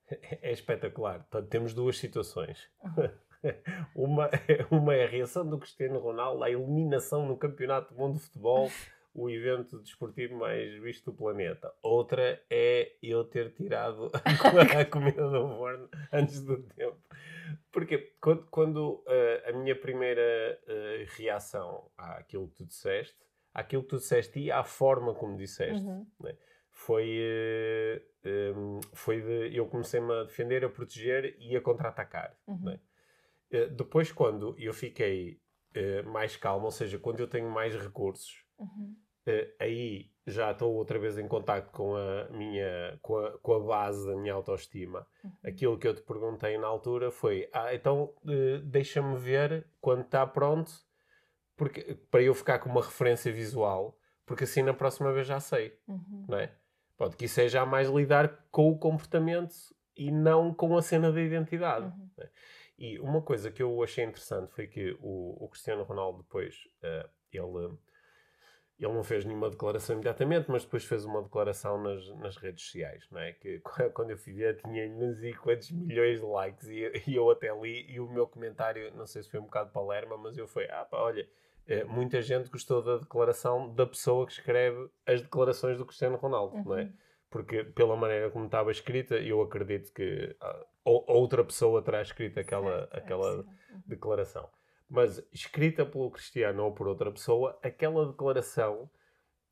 [0.40, 2.70] é espetacular, Portanto, temos duas situações.
[3.94, 4.30] Uma,
[4.70, 8.70] uma é a reação do Cristiano Ronaldo à eliminação no Campeonato do Mundo de Futebol
[9.14, 11.72] o evento desportivo mais visto do planeta.
[11.80, 14.10] Outra é eu ter tirado
[14.76, 16.98] a comida do forno antes do tempo.
[17.70, 23.16] Porque quando, quando uh, a minha primeira uh, reação àquilo que tu disseste,
[23.52, 26.04] àquilo que tu disseste e à forma como disseste, uhum.
[26.20, 26.36] né,
[26.70, 32.36] foi, uh, eh, um, foi de eu comecei-me a defender, a proteger e a contra-atacar.
[32.48, 32.64] Uhum.
[32.64, 32.80] Né?
[33.76, 35.40] depois, quando eu fiquei
[36.06, 38.96] mais calmo, ou seja, quando eu tenho mais recursos, Uhum.
[39.26, 43.60] Uh, aí já estou outra vez em contato com a minha com a, com a
[43.60, 45.06] base da minha autoestima.
[45.22, 45.32] Uhum.
[45.44, 50.26] Aquilo que eu te perguntei na altura foi: ah, então uh, deixa-me ver quando está
[50.26, 50.72] pronto,
[51.56, 55.78] porque, para eu ficar com uma referência visual, porque assim na próxima vez já sei,
[55.86, 56.26] uhum.
[56.28, 56.52] não é?
[56.96, 59.54] Pode que isso é já mais lidar com o comportamento
[59.96, 61.86] e não com a cena da identidade.
[61.86, 62.10] Uhum.
[62.18, 62.28] É?
[62.78, 67.08] E uma coisa que eu achei interessante foi que o, o Cristiano Ronaldo depois uh,
[67.32, 67.76] ele
[68.78, 73.06] ele não fez nenhuma declaração imediatamente, mas depois fez uma declaração nas, nas redes sociais,
[73.10, 73.32] não é?
[73.32, 73.60] Que
[73.94, 77.54] quando eu fui ver tinha não sei quantos milhões de likes e, e, eu até
[77.54, 80.64] li e o meu comentário, não sei se foi um bocado palerma, mas eu fui,
[80.70, 81.26] ah pá, olha,
[81.66, 86.56] é, muita gente gostou da declaração da pessoa que escreve as declarações do Cristiano Ronaldo,
[86.56, 86.64] uhum.
[86.64, 86.82] não é?
[86.82, 86.92] Uhum.
[87.30, 92.80] Porque pela maneira como estava escrita, eu acredito que ah, outra pessoa terá escrito aquela,
[92.80, 93.44] certo, aquela é
[93.86, 94.48] declaração
[94.88, 98.88] mas escrita pelo Cristiano ou por outra pessoa, aquela declaração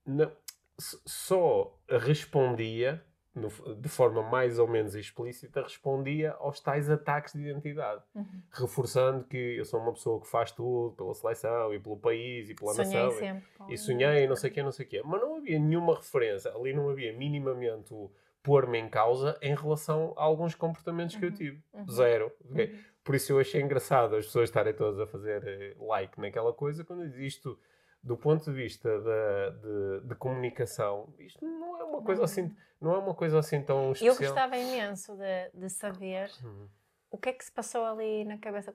[0.05, 0.31] não,
[0.79, 3.03] só respondia,
[3.35, 8.43] no, de forma mais ou menos explícita, respondia aos tais ataques de identidade, uhum.
[8.51, 12.55] reforçando que eu sou uma pessoa que faz tudo pela seleção e pelo país e
[12.55, 13.19] pela sonhei nação.
[13.19, 15.03] Sempre e, e sonhei, não sei o quê, não sei o quê.
[15.05, 17.95] Mas não havia nenhuma referência, ali não havia minimamente
[18.43, 21.21] pôr-me em causa em relação a alguns comportamentos uhum.
[21.21, 21.37] que eu uhum.
[21.37, 21.63] tive.
[21.73, 21.89] Uhum.
[21.89, 22.33] Zero.
[22.51, 22.79] Okay?
[23.03, 23.05] Uhum.
[23.05, 26.85] Por isso eu achei engraçado as pessoas estarem todas a fazer eh, like naquela coisa,
[26.85, 27.59] quando isto,
[28.03, 32.95] do ponto de vista da, de, de comunicação, isto não é uma coisa assim, não
[32.95, 34.15] é uma coisa assim tão especial.
[34.15, 36.69] Eu gostava imenso de, de saber uhum.
[37.11, 38.73] o que é que se passou ali na cabeça,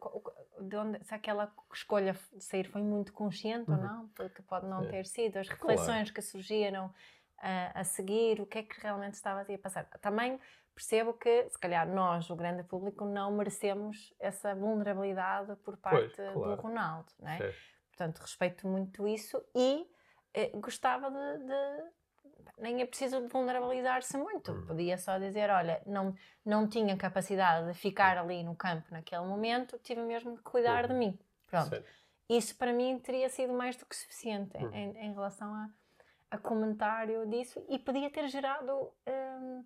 [0.59, 3.77] de onde, se aquela escolha de sair foi muito consciente uhum.
[3.77, 4.87] ou não, porque pode não é.
[4.87, 6.13] ter sido, as reflexões claro.
[6.13, 6.93] que surgiram
[7.39, 9.85] a, a, seguir, o que é que realmente estava a passar.
[10.01, 10.39] Também
[10.73, 16.33] percebo que, se calhar, nós, o grande público, não merecemos essa vulnerabilidade por parte pois,
[16.33, 16.55] claro.
[16.55, 17.53] do Ronaldo, não é?
[17.89, 19.89] Portanto, respeito muito isso e
[20.33, 21.83] eh, gostava de, de,
[22.59, 24.51] Nem é preciso vulnerabilizar-se muito.
[24.51, 24.67] Hum.
[24.67, 29.79] Podia só dizer: olha, não, não tinha capacidade de ficar ali no campo naquele momento,
[29.79, 30.89] tive mesmo que cuidar uhum.
[30.89, 31.19] de mim.
[31.47, 31.69] Pronto.
[31.69, 31.89] Certo.
[32.29, 34.69] isso para mim teria sido mais do que suficiente hum.
[34.73, 35.69] em, em, relação a,
[36.31, 39.63] a, comentário disso e podia ter gerado um,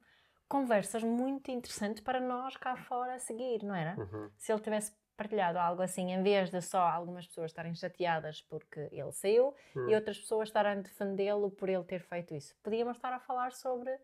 [0.47, 3.99] conversas muito interessantes para nós cá fora a seguir, não era?
[3.99, 4.29] Uhum.
[4.37, 8.89] Se ele tivesse partilhado algo assim, em vez de só algumas pessoas estarem chateadas porque
[8.91, 9.89] ele saiu uhum.
[9.89, 12.55] e outras pessoas estarem a defendê-lo por ele ter feito isso.
[12.63, 13.95] Podíamos estar a falar sobre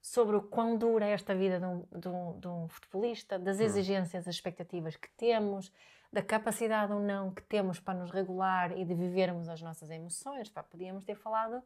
[0.00, 3.58] sobre o quão dura é esta vida de um, de um, de um futebolista, das
[3.58, 3.64] hum.
[3.64, 5.72] exigências, as expectativas que temos,
[6.12, 10.48] da capacidade ou não que temos para nos regular e de vivermos as nossas emoções.
[10.48, 11.62] Pá, podíamos ter falado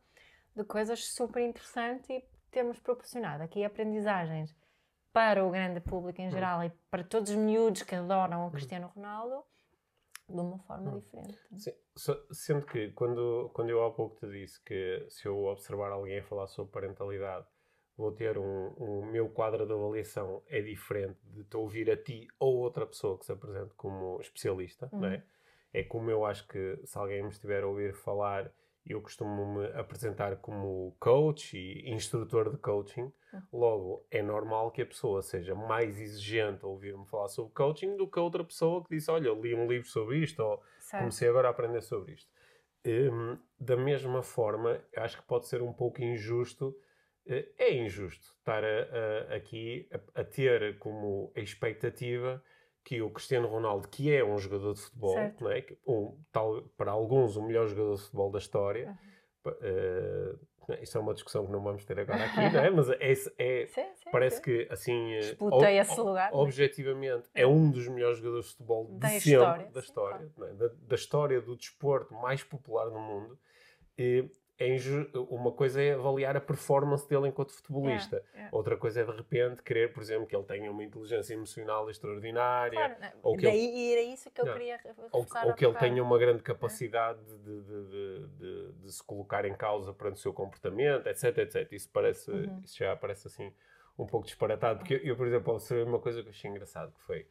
[0.54, 4.54] de coisas super interessantes e termos proporcionado aqui aprendizagens
[5.12, 6.30] para o grande público em hum.
[6.30, 6.64] geral hum.
[6.64, 8.50] e para todos os miúdos que adoram o hum.
[8.50, 9.44] Cristiano Ronaldo
[10.28, 10.98] de uma forma hum.
[10.98, 11.38] diferente.
[11.56, 11.72] Sim,
[12.32, 16.24] sendo que quando, quando eu há pouco te disse que se eu observar alguém a
[16.24, 17.46] falar sobre parentalidade
[17.96, 22.26] vou ter um, um meu quadro de avaliação é diferente de te ouvir a ti
[22.38, 25.00] ou outra pessoa que se apresente como especialista, uhum.
[25.00, 25.22] não é?
[25.72, 28.52] É como eu acho que se alguém me estiver a ouvir falar,
[28.84, 33.42] eu costumo me apresentar como coach e instrutor de coaching, uhum.
[33.52, 38.06] logo é normal que a pessoa seja mais exigente a ouvir-me falar sobre coaching do
[38.06, 41.00] que a outra pessoa que disse, olha, eu li um livro sobre isto ou certo.
[41.00, 42.30] comecei agora a aprender sobre isto.
[42.84, 46.76] Um, da mesma forma, acho que pode ser um pouco injusto
[47.26, 52.42] é injusto estar a, a, aqui a, a, ter como expectativa
[52.84, 55.64] que o Cristiano Ronaldo, que é um jogador de futebol, não é?
[55.86, 58.98] um, tal, para alguns o melhor jogador de futebol da história,
[59.44, 59.52] uhum.
[59.52, 62.70] uh, isso é uma discussão que não vamos ter agora aqui, não é?
[62.70, 64.42] Mas é, é sim, sim, parece sim.
[64.42, 69.08] que assim, Disputei esse lugar, objetivamente, é um dos melhores jogadores de futebol de da
[69.08, 70.52] sempre, história, da história, claro.
[70.52, 70.56] é?
[70.56, 73.38] da, da, história do desporto mais popular no mundo.
[73.96, 74.28] E,
[74.62, 78.16] é uma coisa é avaliar a performance dele enquanto futebolista.
[78.16, 78.56] Yeah, yeah.
[78.56, 82.96] Outra coisa é de repente querer, por exemplo, que ele tenha uma inteligência emocional extraordinária.
[82.96, 85.74] Claro, ou que daí ele, era isso que eu não, queria Ou, ou que ele
[85.78, 87.36] tenha uma grande capacidade é.
[87.38, 91.72] de, de, de, de, se colocar em causa perante o seu comportamento, etc, etc.
[91.72, 92.60] Isso, parece, uhum.
[92.64, 93.52] isso já parece assim
[93.98, 94.78] um pouco disparatado.
[94.78, 97.26] Porque eu, eu por exemplo, observei uma coisa que eu achei engraçado, que foi...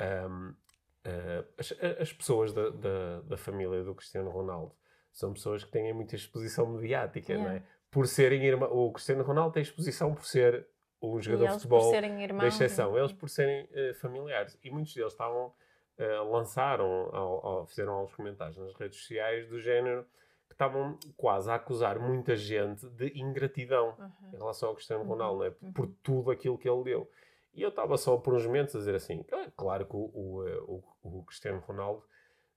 [0.00, 4.74] Um, uh, as, as, pessoas da, da, da família do Cristiano Ronaldo
[5.12, 7.50] são pessoas que têm muita exposição mediática, yeah.
[7.50, 7.62] não é?
[7.90, 8.70] Por serem irmãos.
[8.72, 10.66] O Cristiano Ronaldo tem exposição por ser
[11.02, 12.96] um jogador de futebol da exceção.
[12.96, 14.56] Eles por serem uh, familiares.
[14.62, 19.60] E muitos deles estavam, uh, lançaram, ao, ao, fizeram alguns comentários nas redes sociais do
[19.60, 20.06] género
[20.46, 24.30] que estavam quase a acusar muita gente de ingratidão uhum.
[24.32, 25.08] em relação ao Cristiano uhum.
[25.08, 25.50] Ronaldo, é?
[25.50, 25.94] Por uhum.
[26.02, 27.10] tudo aquilo que ele deu.
[27.54, 29.24] E eu estava só por uns momentos a dizer assim,
[29.56, 32.04] claro que o, o, eh, o, o Cristiano Ronaldo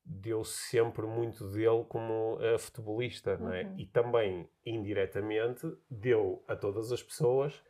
[0.05, 3.39] deu sempre muito dele como uh, futebolista, uhum.
[3.39, 3.63] não é?
[3.63, 3.75] Uhum.
[3.77, 7.63] E também, indiretamente, deu a todas as pessoas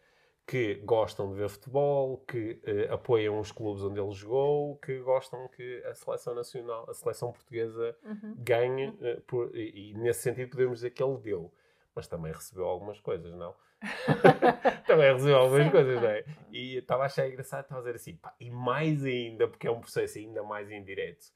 [0.45, 5.47] que gostam de ver futebol, que uh, apoiam os clubes onde ele jogou, que gostam
[5.49, 8.35] que a seleção nacional, a seleção portuguesa uhum.
[8.39, 11.53] ganhe, uh, por, e, e, nesse sentido podemos dizer que ele deu.
[11.95, 13.55] Mas também recebeu algumas coisas, não?
[14.87, 16.25] também recebeu algumas Sim, coisas, não é?
[16.51, 19.71] E estava a achar engraçado, estava a dizer assim, pá, e mais ainda, porque é
[19.71, 21.31] um processo ainda mais indireto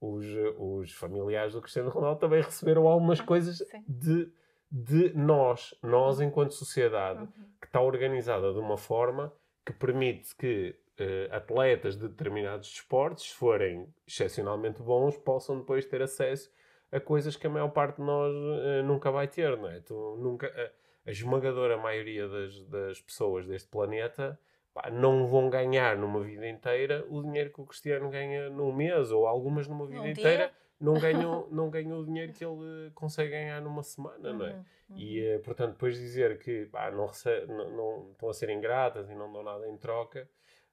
[0.00, 0.24] os,
[0.58, 4.32] os familiares do Cristiano Ronaldo também receberam algumas coisas de,
[4.70, 6.24] de nós, nós uhum.
[6.24, 7.28] enquanto sociedade, uhum.
[7.60, 9.32] que está organizada de uma forma
[9.64, 16.00] que permite que uh, atletas de determinados desportos, se forem excepcionalmente bons, possam depois ter
[16.00, 16.50] acesso
[16.90, 19.80] a coisas que a maior parte de nós uh, nunca vai ter, não é?
[19.80, 24.38] Tu nunca, a, a esmagadora maioria das, das pessoas deste planeta
[24.72, 29.10] pá, não vão ganhar numa vida inteira o dinheiro que o Cristiano ganha num mês,
[29.10, 33.60] ou algumas numa vida inteira não ganham, não ganham o dinheiro que ele consegue ganhar
[33.60, 34.52] numa semana, uhum, não é?
[34.88, 34.96] Uhum.
[34.96, 37.10] E, uh, portanto, depois dizer que pá, não,
[37.48, 40.28] não, não, estão a ser ingratas e não dão nada em troca,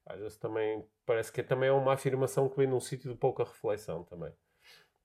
[0.05, 3.43] às vezes também parece que também é uma afirmação que vem num sítio de pouca
[3.43, 4.33] reflexão também.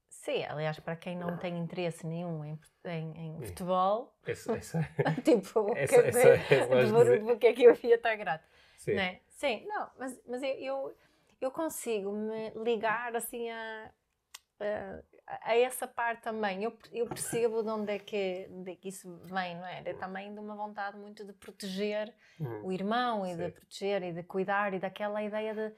[0.08, 4.80] Sim, aliás, para quem não tem interesse nenhum em, em, em futebol, essa, essa,
[5.24, 8.46] tipo, essa, que, essa, essa, porque é que eu ia estar grato?
[8.82, 8.94] Sim.
[8.94, 9.20] Né?
[9.28, 10.96] Sim, não, mas, mas eu, eu,
[11.40, 13.92] eu consigo me ligar assim a,
[14.60, 15.02] a,
[15.44, 16.64] a, essa parte também.
[16.64, 19.82] Eu, eu percebo de onde é que, de que isso vem, não é?
[19.84, 22.66] é também de uma vontade muito de proteger uhum.
[22.66, 23.36] o irmão e Sim.
[23.36, 25.72] de proteger e de cuidar e daquela ideia de,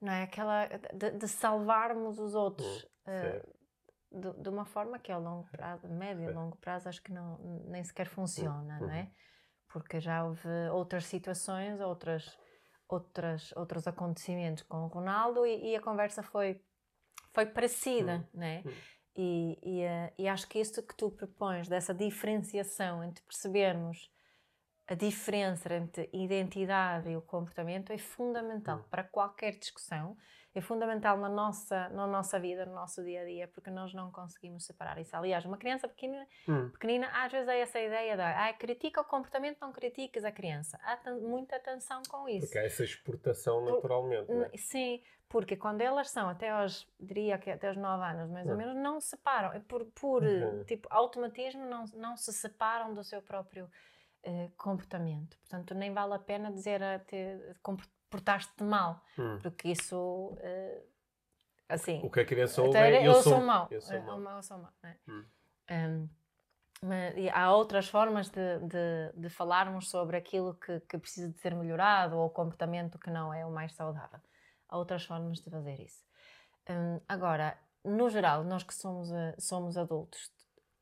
[0.00, 0.22] não é?
[0.22, 2.84] Aquela, de, de salvarmos os outros.
[3.04, 3.58] Uh,
[4.10, 7.36] de, de, uma forma que a longo prazo, médio e longo prazo, acho que não,
[7.66, 8.86] nem sequer funciona, uhum.
[8.86, 9.10] não é?
[9.68, 12.38] Porque já houve outras situações, outras,
[12.88, 16.60] outras, outros acontecimentos com o Ronaldo e, e a conversa foi,
[17.32, 18.40] foi parecida, uhum.
[18.40, 18.62] né?
[18.64, 18.72] Uhum.
[19.16, 24.08] E, e, eh, e, acho que isso que tu propões, dessa diferenciação entre percebermos
[24.88, 28.84] a diferença entre identidade e o comportamento é fundamental Hum.
[28.90, 30.16] para qualquer discussão,
[30.54, 34.10] é fundamental na nossa, na nossa vida, no nosso dia a dia, porque nós não
[34.10, 35.14] conseguimos separar isso.
[35.14, 36.70] Aliás, uma criança pequena, Hum.
[36.70, 40.78] pequenina às vezes é essa ideia da ah, critica o comportamento, não criticas a criança.
[40.82, 42.46] Há muita atenção com isso.
[42.46, 44.32] Porque há essa exportação naturalmente.
[44.32, 44.48] não é?
[44.48, 48.46] N- Sim, porque quando elas são até aos, diria que até aos 9 anos, mais
[48.48, 48.56] ou Hum.
[48.56, 49.52] menos, não se separam.
[49.52, 50.64] É Por, por Uhum.
[50.64, 53.70] tipo, automatismo, não, não se separam do seu próprio
[54.22, 55.36] eh, comportamento.
[55.38, 59.38] Portanto, nem vale a pena dizer a te, comportaste-te mal, Hum.
[59.42, 60.82] porque isso, eh,
[61.68, 62.00] assim...
[62.04, 63.68] O que a criança ouve é eu, sou mau.
[63.70, 64.36] Eu sou É, mau.
[64.36, 64.72] eu sou mau.
[64.82, 64.96] né?
[65.08, 65.24] Hum.
[65.70, 66.08] Um,
[66.80, 71.38] mas, e há outras formas de, de, de falarmos sobre aquilo que, que precisa de
[71.38, 74.20] ser melhorado ou o comportamento que não é o mais saudável.
[74.68, 76.04] Há outras formas de fazer isso.
[76.70, 80.30] Um, agora, no geral, nós que somos, eh, somos adultos,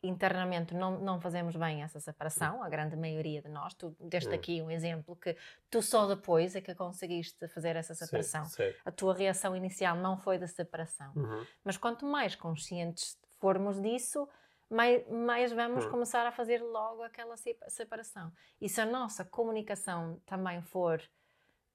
[0.07, 3.75] internamente não, não fazemos bem essa separação, a grande maioria de nós.
[3.75, 4.35] Tu deste Hum.
[4.35, 5.37] aqui um exemplo que
[5.71, 8.45] tu só depois é que conseguiste fazer essa Sim, separação.
[8.47, 8.81] certo.
[8.85, 11.12] A tua reação inicial não foi de separação.
[11.14, 11.45] Uhum.
[11.64, 14.29] Mas quanto mais conscientes formos disso,
[14.71, 15.90] mais, mais vamos Hum.
[15.90, 18.33] começar a fazer logo aquela se- separação.
[18.61, 21.03] E se a nossa comunicação também for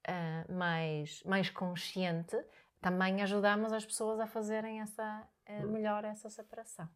[0.08, 2.36] ah, mais, mais consciente,
[2.82, 5.68] também ajudamos as pessoas a fazerem essa, Hum.
[5.68, 6.90] melhor essa separação.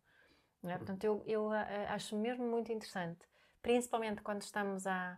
[0.71, 0.77] É?
[0.77, 3.25] Portanto, eu, eu ah, ah, acho mesmo muito interessante,
[3.61, 5.17] principalmente quando estamos a,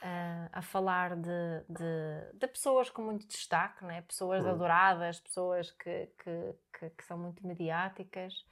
[0.00, 1.30] a, a falar de,
[1.68, 4.02] de, de pessoas com muito destaque, não é?
[4.02, 4.50] pessoas Hum.
[4.50, 8.44] adoradas, pessoas que, que, que, que são muito mediáticas.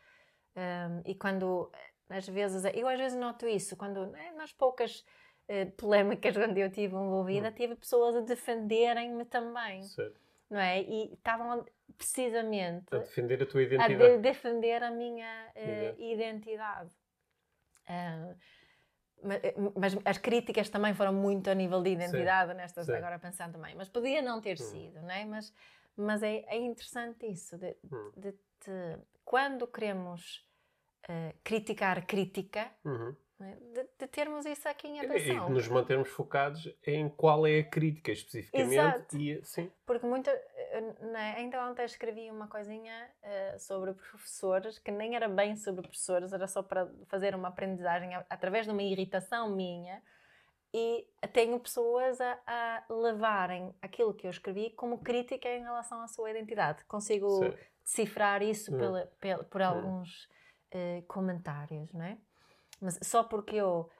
[0.56, 1.70] Um, e quando,
[2.08, 5.04] às vezes, eu às vezes noto isso, quando eh, nas poucas
[5.48, 7.52] eh, polémicas onde eu estive envolvida, Hum.
[7.52, 10.20] tive pessoas a defenderem-me também, Certo.
[10.50, 10.82] não é?
[10.82, 11.64] E estavam
[11.98, 14.16] precisamente A defender a tua a identidade.
[14.16, 16.00] de- defender a minha Exato.
[16.02, 16.90] identidade.
[17.86, 18.34] Ah,
[19.22, 22.92] ma- eh, mas, as críticas também foram muito a nível de identidade, nestas sim.
[22.92, 23.74] agora pensando também.
[23.74, 24.64] Mas podia não ter Hum.
[24.64, 25.24] sido, não é?
[25.24, 25.52] Mas,
[25.96, 28.12] mas é, é interessante isso, de, Hum.
[28.16, 30.46] de- de- quando queremos
[31.08, 33.16] eh, criticar crítica, Uhum.
[33.38, 33.54] não é?
[33.56, 35.46] de, de termos isso aqui em E atenção.
[35.46, 38.72] que nos mantermos focados em qual é a crítica especificamente.
[38.74, 39.16] Exato.
[39.16, 39.70] E, sim.
[39.86, 40.30] Porque muita.
[41.00, 46.32] Né, Ainda ontem escrevi uma coisinha eh, sobre professores, que nem era bem sobre professores,
[46.32, 50.02] era só para fazer uma aprendizagem através de uma irritação minha.
[50.72, 56.08] E tenho pessoas a, a levarem aquilo que eu escrevi como crítica em relação à
[56.08, 56.84] sua identidade.
[56.84, 57.66] Consigo Certo.
[57.82, 58.78] decifrar isso Hum.
[58.78, 60.28] pela, pela- por alguns
[60.70, 62.18] eh, comentários, não é?
[62.80, 63.90] Mas só porque eu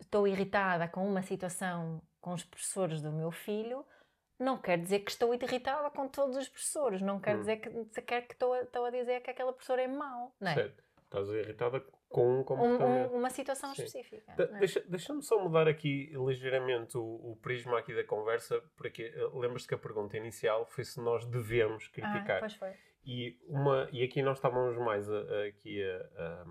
[0.00, 3.84] estou irritada com uma situação com os professores do meu filho,
[4.42, 7.00] não quer dizer que estou irritada com todos os professores.
[7.00, 7.40] Não quer Hum.
[7.40, 10.50] dizer que sequer que estou a, estou a dizer que aquela professora é mau, não
[10.50, 10.54] é?
[10.54, 10.82] Certo.
[11.04, 13.12] Estás irritada com um Um- comportamento.
[13.12, 13.82] um- uma situação Sim.
[13.84, 14.34] específica.
[14.36, 14.58] Não é?
[14.60, 19.68] Deixa- Deixa-me só mudar aqui ligeiramente o, o prisma aqui da conversa, porque eh, lembras-te
[19.68, 22.40] que a pergunta inicial foi se nós devemos Ah, criticar.
[22.40, 22.72] pois foi.
[23.04, 26.44] e, uma, e aqui nós estávamos mais a, a- aqui a,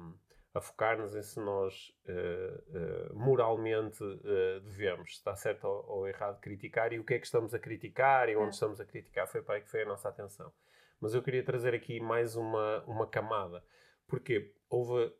[0.54, 6.08] a- focar-nos em se nós eh, eh, moralmente eh, devemos, se está certo ou, ou
[6.08, 8.52] errado, criticar e o que é que estamos a criticar e onde É.
[8.52, 9.28] estamos a criticar.
[9.28, 10.52] Foi para aí que foi a nossa atenção.
[11.00, 13.64] Mas eu queria trazer aqui mais uma, uma camada,
[14.08, 15.12] porque houve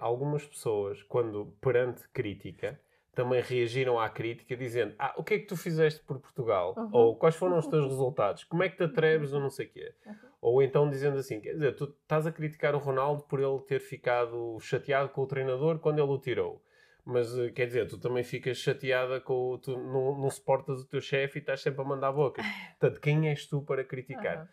[0.00, 2.80] algumas pessoas, quando perante crítica,
[3.18, 6.72] também reagiram à crítica dizendo ah, o que é que tu fizeste por Portugal?
[6.76, 6.88] Uhum.
[6.92, 8.44] Ou quais foram os teus resultados?
[8.44, 9.92] Como é que te atreves ou não sei o quê?
[10.06, 10.14] Uhum.
[10.40, 13.80] Ou então dizendo assim, quer dizer, tu estás a criticar o Ronaldo por ele ter
[13.80, 16.62] ficado chateado com o treinador quando ele o tirou.
[17.04, 19.58] Mas, eh, quer dizer, tu também ficas chateada com o...
[19.58, 22.44] Tu não, não suportas o teu chefe e estás sempre a mandar bocas.
[22.78, 24.36] Portanto, quem és tu para criticar?
[24.36, 24.48] Aham.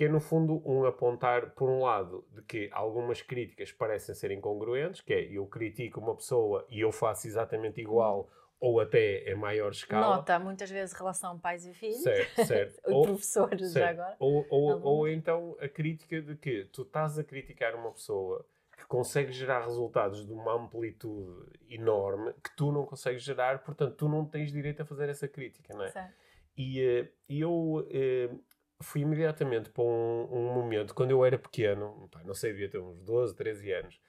[0.00, 4.30] Que é no fundo um apontar, por um lado, de que algumas críticas parecem ser
[4.30, 8.26] incongruentes, que é eu critico uma pessoa e eu faço exatamente igual
[8.58, 10.16] ou até em maior escala.
[10.16, 12.80] Nota muitas vezes relação pais e filhos, Certo, certo.
[12.90, 14.16] ou professores já agora.
[14.18, 18.86] Ou, ou, ou então a crítica de que tu estás a criticar uma pessoa que
[18.86, 24.24] consegue gerar resultados de uma amplitude enorme que tu não consegues gerar, portanto tu não
[24.24, 25.90] tens direito a fazer essa crítica, não é?
[25.90, 26.14] Certo.
[26.56, 28.30] E eh, e eu eh,
[28.80, 32.78] fui imediatamente para um, um momento, quando eu era pequeno, pá, não sei, devia ter
[32.78, 34.00] uns 12, 13 anos,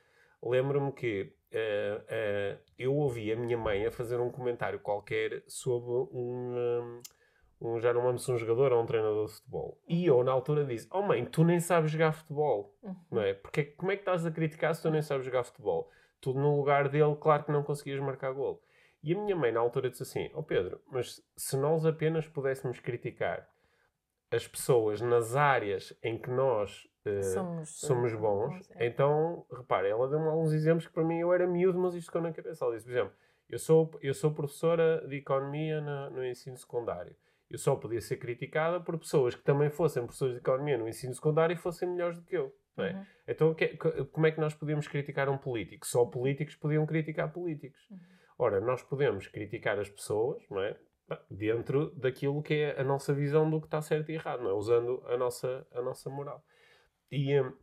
[0.41, 5.91] lembro-me que eh, eh, eu ouvi a minha mãe a fazer um comentário qualquer sobre
[5.91, 6.55] um,
[7.61, 9.77] um, um- já não lembro se um jogador ou um treinador de futebol.
[9.87, 12.95] E eu, na altura, disse: Oh mãe, tu nem sabes jogar futebol, Uhum.
[13.11, 13.33] não é?
[13.33, 15.89] Porque como é que estás a criticar se tu nem sabes jogar futebol?
[16.21, 18.63] Tu, no lugar dele, claro que não conseguias marcar gol.
[19.03, 22.79] E a minha mãe, na altura, disse assim: Ó Pedro, mas se nós apenas pudéssemos
[22.79, 23.47] criticar
[24.31, 28.85] as pessoas nas áreas em que nós eh, Somos, somos bons, é.
[28.85, 32.21] então, repare, ela deu-me alguns exemplos que para mim eu era miúdo, mas isto ficou
[32.21, 32.63] na cabeça.
[32.63, 33.13] Ela disse, por exemplo,
[33.49, 37.15] Eu sou, eu sou professora de economia no, no ensino secundário.
[37.49, 41.13] Eu só podia ser criticada por pessoas que também fossem professores de economia no ensino
[41.13, 42.55] secundário e fossem melhores do que eu.
[42.77, 42.93] É?
[42.93, 43.05] Uhum.
[43.27, 43.67] Então, que,
[44.11, 45.85] como é que nós podíamos criticar um político?
[45.85, 47.81] Só políticos podiam criticar políticos.
[47.89, 47.99] Uhum.
[48.37, 50.77] Ora, nós podemos criticar as pessoas, não é?
[51.29, 54.53] Dentro daquilo que é a nossa visão do que está certo e errado, não é?
[54.53, 56.43] Usando a nossa, a nossa moral.
[57.11, 57.53] E um,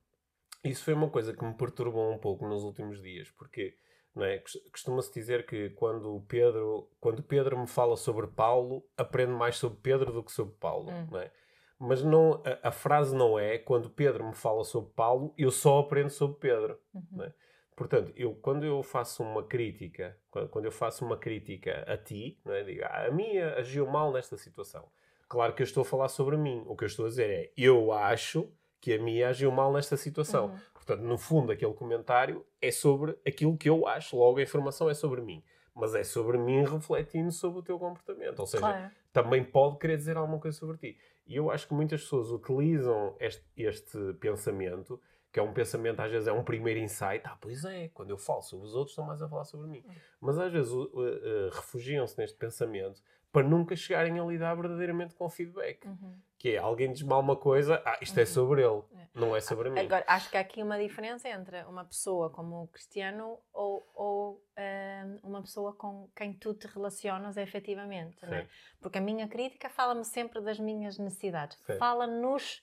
[0.65, 3.75] isso foi uma coisa que me perturbou um pouco nos últimos dias, porque
[4.23, 4.43] é?
[4.73, 10.13] Costuma-se dizer que quando Pedro, quando Pedro me fala sobre Paulo, aprendo mais sobre Pedro
[10.13, 10.91] do que sobre Paulo.
[10.91, 11.09] Hum.
[11.11, 11.31] Não é?
[11.79, 15.79] Mas não, a, a, frase não é quando Pedro me fala sobre Paulo, eu só
[15.79, 16.79] aprendo sobre Pedro.
[16.93, 17.23] Uhum.
[17.23, 17.33] É?
[17.79, 20.19] Portanto, eu, quando eu faço uma crítica,
[20.51, 22.65] quando, eu faço uma crítica a ti, não é?
[22.65, 24.91] digo, ah, a minha agiu mal nesta situação.
[25.29, 26.65] Claro que eu estou a falar sobre mim.
[26.67, 29.97] O que eu estou a dizer é, eu acho que a minha agiu mal nesta
[29.97, 30.47] situação.
[30.47, 30.59] Uhum.
[30.75, 34.95] Portanto, no fundo, aquele comentário é sobre aquilo que eu acho, logo a informação é
[34.95, 35.45] sobre mim.
[35.73, 38.41] Mas é sobre mim refletindo sobre o teu comportamento.
[38.41, 38.91] Ou seja, claro.
[39.13, 40.99] também pode querer dizer alguma coisa sobre ti.
[41.29, 45.01] E eu acho que muitas pessoas utilizam este, este pensamento,
[45.33, 47.23] que é um pensamento, às vezes é um primeiro insight.
[47.25, 49.85] Ah, pois é, quando eu falo sobre os outros, estão mais a falar sobre mim.
[49.87, 49.95] Uhum.
[50.21, 55.29] Mas às vezes uh, uh, refugiam-se neste pensamento para nunca chegarem a lidar verdadeiramente com
[55.29, 55.87] feedback.
[55.87, 56.19] Uhum.
[56.39, 58.23] Que é alguém diz mal uma coisa, ah, isto é uhum.
[58.23, 59.09] é sobre ele, é.
[59.15, 59.81] não é sobre mim.
[59.81, 64.45] Agora, acho que há aqui uma diferença entre uma pessoa como o Cristiano ou, ou
[64.57, 68.47] um, uma pessoa com quem tu te relacionas efetivamente, é?
[68.81, 72.63] Porque a minha crítica fala-me sempre das minhas necessidades, fala-nos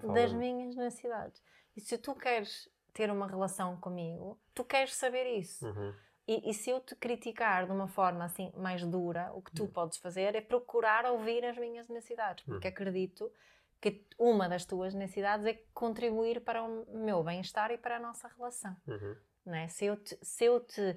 [0.00, 1.40] fala das minhas necessidades.
[1.76, 5.66] E se tu queres ter uma relação comigo, tu queres saber isso.
[5.66, 5.94] Uhum.
[6.26, 9.64] E, e, se eu te criticar de uma forma assim mais dura, o que tu
[9.64, 9.70] hum.
[9.72, 12.70] podes fazer é procurar ouvir as minhas necessidades, porque hum.
[12.70, 13.32] acredito
[13.80, 18.28] que uma das tuas necessidades é contribuir para o meu bem-estar e para a nossa
[18.28, 18.76] relação.
[18.86, 19.16] Uhum.
[19.44, 19.66] Não é?
[19.66, 20.96] se, eu te, se eu te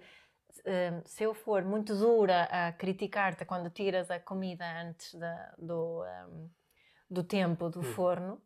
[0.63, 6.03] hum, se eu for muito dura a criticar-te quando tiras a comida antes da, do,
[6.30, 6.49] um,
[7.09, 7.84] do tempo do hum.
[7.84, 8.39] forno,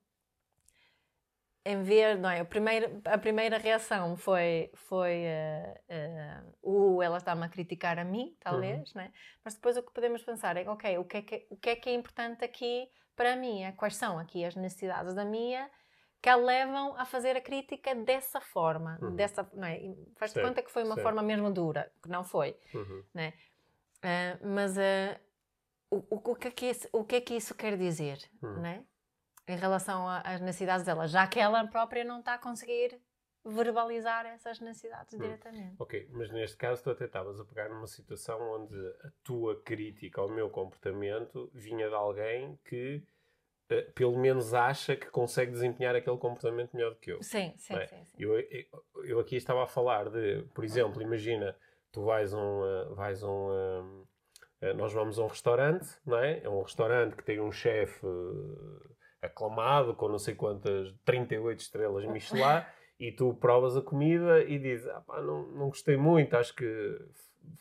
[1.69, 2.39] em vez, não é?
[2.39, 8.03] A primeira, a primeira reação foi, foi uh, uh, uh, ela está-me a criticar a
[8.03, 9.01] mim, talvez, uhum.
[9.01, 9.13] né?
[9.45, 11.75] mas depois o que podemos pensar é, ok, o que é que, o que, é,
[11.75, 13.61] que é importante aqui para mim?
[13.61, 15.69] É, quais são aqui as necessidades da minha
[16.19, 19.15] que a levam a fazer a crítica dessa forma, uhum.
[19.15, 19.79] dessa, não é?
[20.17, 23.03] Faz-te conta que foi uma forma mesmo dura, que não foi, uhum.
[23.13, 23.33] né?
[24.41, 24.75] mas
[25.91, 28.83] o, o, o, que é que isso, o que é que isso quer dizer, né?
[29.49, 32.99] Em relação às necessidades dela, já que ela própria não está a conseguir
[33.43, 35.19] verbalizar essas necessidades hum.
[35.19, 35.75] diretamente.
[35.79, 40.21] Ok, mas neste caso tu até estavas a pegar numa situação onde a tua crítica
[40.21, 43.03] ao meu comportamento vinha de alguém que
[43.71, 47.23] uh, pelo menos acha que consegue desempenhar aquele comportamento melhor do que eu.
[47.23, 47.87] Sim, sim, é?
[47.87, 48.17] sim, sim.
[48.19, 48.65] Eu, eu,
[49.05, 51.55] eu, aqui estava a falar de, por exemplo, imagina,
[51.91, 54.05] tu vais um, uh, vais um,
[54.61, 56.41] uh, nós vamos a um restaurante, não é?
[56.43, 58.05] É um restaurante que tem um chefe
[59.21, 62.63] aclamado, com não sei quantas 38 estrelas Michelin,
[62.99, 66.99] e tu provas a comida e dizes, ah, pá, não, não gostei muito, acho que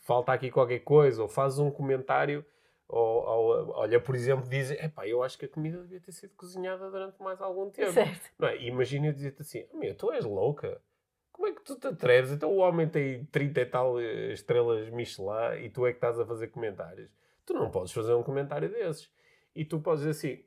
[0.01, 2.45] falta aqui qualquer coisa, ou fazes um comentário,
[2.89, 6.35] ou, ou olha, por exemplo, dizes, pá, eu acho que a comida devia ter sido
[6.35, 7.93] cozinhada durante mais algum tempo.
[7.93, 8.31] Certo.
[8.39, 8.63] Não é?
[8.63, 10.81] Imagina eu dizer-te assim, meu, tu és louca.
[11.31, 12.33] Como é que tu te atreves?
[12.33, 16.19] Então o homem tem 30 e tal eh, estrelas Michelin e tu é que estás
[16.19, 17.11] a fazer comentários.
[17.47, 19.09] Tu não podes fazer um comentário desses.
[19.55, 20.45] E tu podes dizer assim,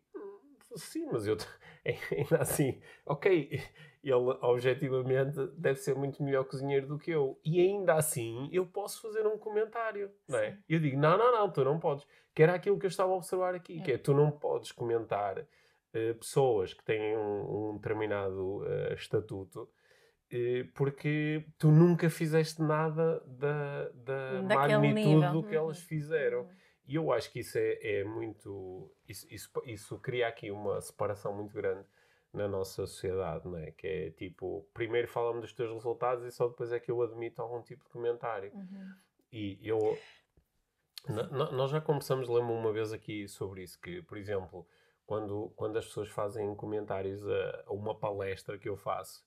[0.75, 1.37] Sim, mas eu
[2.11, 3.61] ainda assim, ok,
[4.03, 7.39] ele objetivamente deve ser muito melhor cozinheiro do que eu.
[7.45, 10.57] E ainda assim eu posso fazer um comentário, não é?
[10.67, 12.05] Eu digo, não, não, não, tu não podes.
[12.33, 13.81] Que era aquilo que eu estava a observar aqui, é.
[13.83, 19.63] que é tu não podes comentar uh, pessoas que têm um, um determinado uh, estatuto
[19.63, 25.31] uh, porque tu nunca fizeste nada da, da magnitude nível.
[25.33, 25.87] do que elas uhum.
[25.87, 26.41] fizeram.
[26.41, 26.60] Uhum.
[26.91, 28.91] E eu acho que isso é, é muito.
[29.07, 31.85] Isso, isso, isso, cria aqui uma separação muito grande
[32.33, 33.71] na nossa sociedade, não é?
[33.71, 37.41] Que é tipo, primeiro fala-me dos teus resultados e só depois é que eu admito
[37.41, 38.51] algum tipo de comentário.
[38.53, 38.93] Uhum.
[39.31, 39.79] E eu.
[41.53, 44.67] nós já conversamos, lembro uma vez aqui sobre isso, que, por exemplo,
[45.05, 49.25] quando, quando as pessoas fazem comentários a, a uma palestra que eu faço,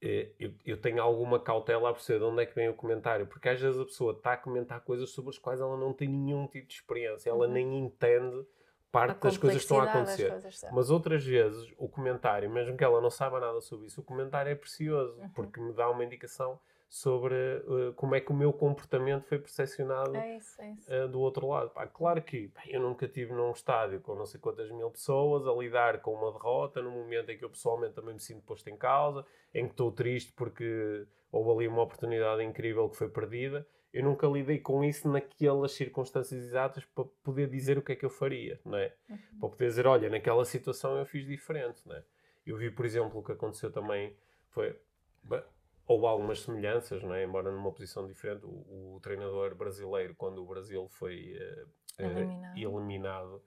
[0.00, 3.48] eu, eu, tenho alguma cautela a perceber de onde é que vem o comentário, porque
[3.48, 6.46] às vezes a pessoa está a comentar coisas sobre as quais ela não tem nenhum
[6.46, 7.52] tipo de experiência, ela uhum.
[7.52, 8.46] nem entende
[8.92, 10.32] parte das coisas que estão a acontecer.
[10.72, 14.50] Mas outras vezes o comentário, mesmo que ela não saiba nada sobre isso, o comentário
[14.50, 15.28] é precioso, uhum.
[15.30, 20.16] porque me dá uma indicação sobre uh, como é que o meu comportamento foi percepcionado
[20.16, 20.90] é isso, é isso.
[20.90, 21.70] Uh, do outro lado.
[21.70, 25.46] Pá, claro que bem, eu nunca estive num estádio com não sei quantas mil pessoas
[25.46, 28.68] a lidar com uma derrota, num momento em que eu pessoalmente também me sinto posto
[28.70, 33.66] em causa, em que estou triste porque houve ali uma oportunidade incrível que foi perdida.
[33.92, 38.04] eu nunca lidei com isso naquelas circunstâncias exatas para poder dizer o que é que
[38.04, 38.94] eu faria, não é?
[39.10, 39.18] Uhum.
[39.40, 42.02] Para poder dizer, olha, naquela situação eu fiz diferente, não é?
[42.46, 44.16] Eu vi, por exemplo, o que aconteceu também
[44.48, 44.74] foi
[45.88, 47.24] houve algumas semelhanças, não é?
[47.24, 48.44] embora numa posição diferente.
[48.44, 51.34] O, o treinador brasileiro, quando o Brasil foi
[51.98, 52.54] uh, eliminado.
[52.54, 53.42] Uh, eliminado,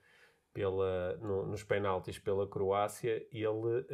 [0.52, 3.86] pela, no, nos penaltis pela Croácia, ele, uh,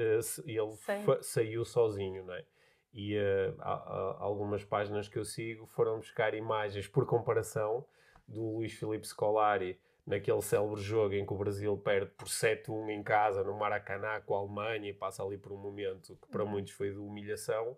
[0.45, 2.23] ele saiu sozinho.
[2.23, 2.45] Não é?
[2.93, 3.17] E
[3.59, 7.85] há, há algumas páginas que eu sigo foram buscar imagens por comparação
[8.25, 13.03] do Luís Filipe Scolari naquele célebre jogo em que o Brasil perde por 7-1 em
[13.03, 16.49] casa no Maracanã com a Alemanha e passa ali por um momento que para uhum.
[16.49, 17.77] muitos foi de humilhação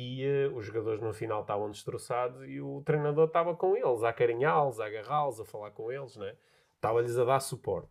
[0.00, 4.10] e uh, os jogadores no final estavam destroçados e o treinador estava com eles, a
[4.10, 6.36] acarinhá-los, a agarrá-los, a falar com eles, né?
[6.76, 7.88] estava-lhes a dar suporte.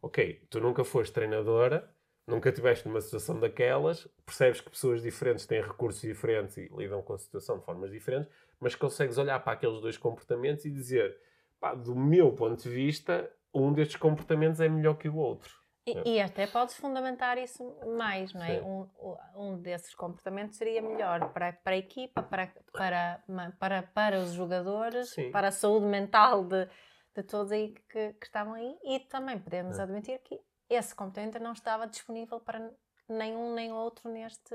[0.00, 1.94] Ok, tu nunca foste treinadora,
[2.26, 7.12] nunca tiveste numa situação daquelas, percebes que pessoas diferentes têm recursos diferentes e lidam com
[7.12, 11.14] a situação de formas diferentes, mas consegues olhar para aqueles dois comportamentos e dizer,
[11.60, 15.59] pá, do meu ponto de vista, um destes comportamentos é melhor que o outro.
[15.90, 16.02] E, é.
[16.06, 18.62] e, até podes fundamentar isso mais, não é?
[18.62, 18.88] Um,
[19.34, 23.22] um desses comportamentos seria melhor para, para a equipa, para, para,
[23.58, 25.30] para, para os jogadores, Sim.
[25.30, 26.68] para a saúde mental de,
[27.14, 29.82] de todos aí que, que estavam aí e também podemos é.
[29.82, 32.70] admitir que esse comportamento não estava disponível para
[33.08, 34.54] nenhum nem outro neste,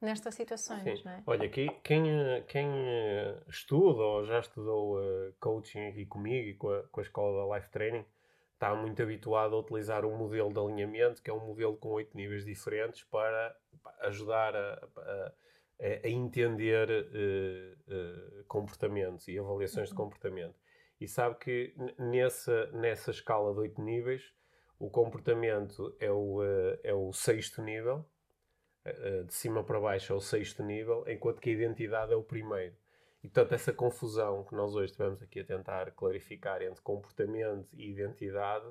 [0.00, 1.22] nestas situações, é?
[1.26, 2.04] Olha, quem, quem,
[2.46, 7.02] quem eh, estuda ou já estudou uh, coaching aqui comigo e com a, com a
[7.02, 8.04] escola da Life Training
[8.60, 12.14] está muito habituado a utilizar um modelo de alinhamento, que é um modelo com oito
[12.14, 13.56] níveis diferentes, para
[14.02, 15.32] ajudar a, a,
[16.04, 20.04] a entender uh, uh, comportamentos e avaliações de uhum.
[20.04, 20.54] comportamento.
[21.00, 24.30] E sabe que nessa, nessa escala de oito níveis,
[24.78, 28.04] o comportamento é o, uh, é o sexto nível,
[29.26, 32.74] de cima para baixo é o sexto nível, enquanto que a identidade é o primeiro.
[33.22, 37.90] E, portanto, essa confusão que nós hoje estivemos aqui a tentar clarificar entre comportamento e
[37.90, 38.66] identidade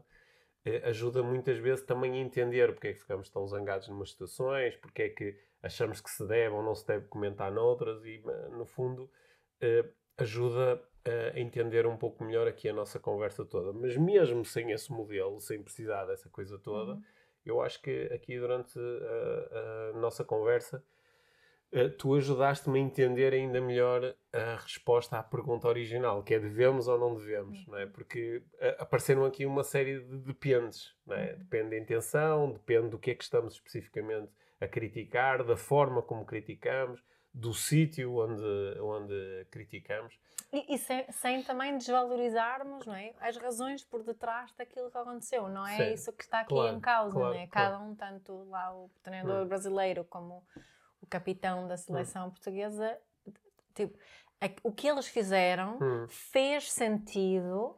[0.66, 4.12] eh, ajuda muitas vezes também a entender porque é que ficamos tão zangados em umas
[4.12, 8.24] situações, porque é que achamos que se deve ou não se deve comentar noutras e,
[8.26, 9.10] eh, no fundo,
[9.62, 9.86] eh,
[10.18, 10.82] ajuda
[11.34, 13.74] a entender um pouco melhor aqui a nossa conversa toda.
[13.74, 17.04] Mas mesmo sem esse modelo, sem precisar dessa coisa toda, uhum.
[17.46, 20.99] eu acho que aqui durante a, a nossa conversa eh,
[21.98, 26.98] tu ajudaste-me a entender ainda melhor a resposta à pergunta original, que é devemos ou
[26.98, 27.86] não devemos, não é?
[27.86, 27.92] Uhum.
[27.92, 31.34] Porque eh, apareceram aqui uma série de dependes, não é?
[31.34, 31.40] Uhum.
[31.40, 36.26] Depende da intenção, depende do que é que estamos especificamente a criticar, da forma como
[36.26, 37.02] criticamos,
[37.32, 40.20] do sítio onde, onde criticamos.
[40.52, 43.14] E, e sem, sem, também desvalorizarmos não é?
[43.20, 45.94] as razões por detrás daquilo que aconteceu, não é Sim.
[45.94, 47.48] isso que está aqui claro, em causa, claro, não é?
[47.48, 49.48] Cada um, tanto lá o treinador hum.
[49.48, 50.44] brasileiro como
[51.10, 52.32] capitão da seleção hum.
[52.32, 52.98] portuguesa,
[53.74, 53.98] tipo,
[54.64, 56.08] o que eles fizeram hum.
[56.08, 57.76] fez sentido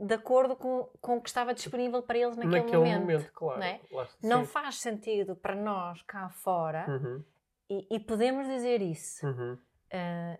[0.00, 3.00] de acordo com, com o que estava disponível para eles naquele, naquele momento.
[3.00, 3.60] momento claro.
[3.60, 3.80] Não, é?
[4.22, 7.24] não faz sentido para nós cá fora uhum.
[7.70, 9.24] e, e, podemos dizer isso.
[9.26, 9.54] Uhum.
[9.54, 10.38] Uh,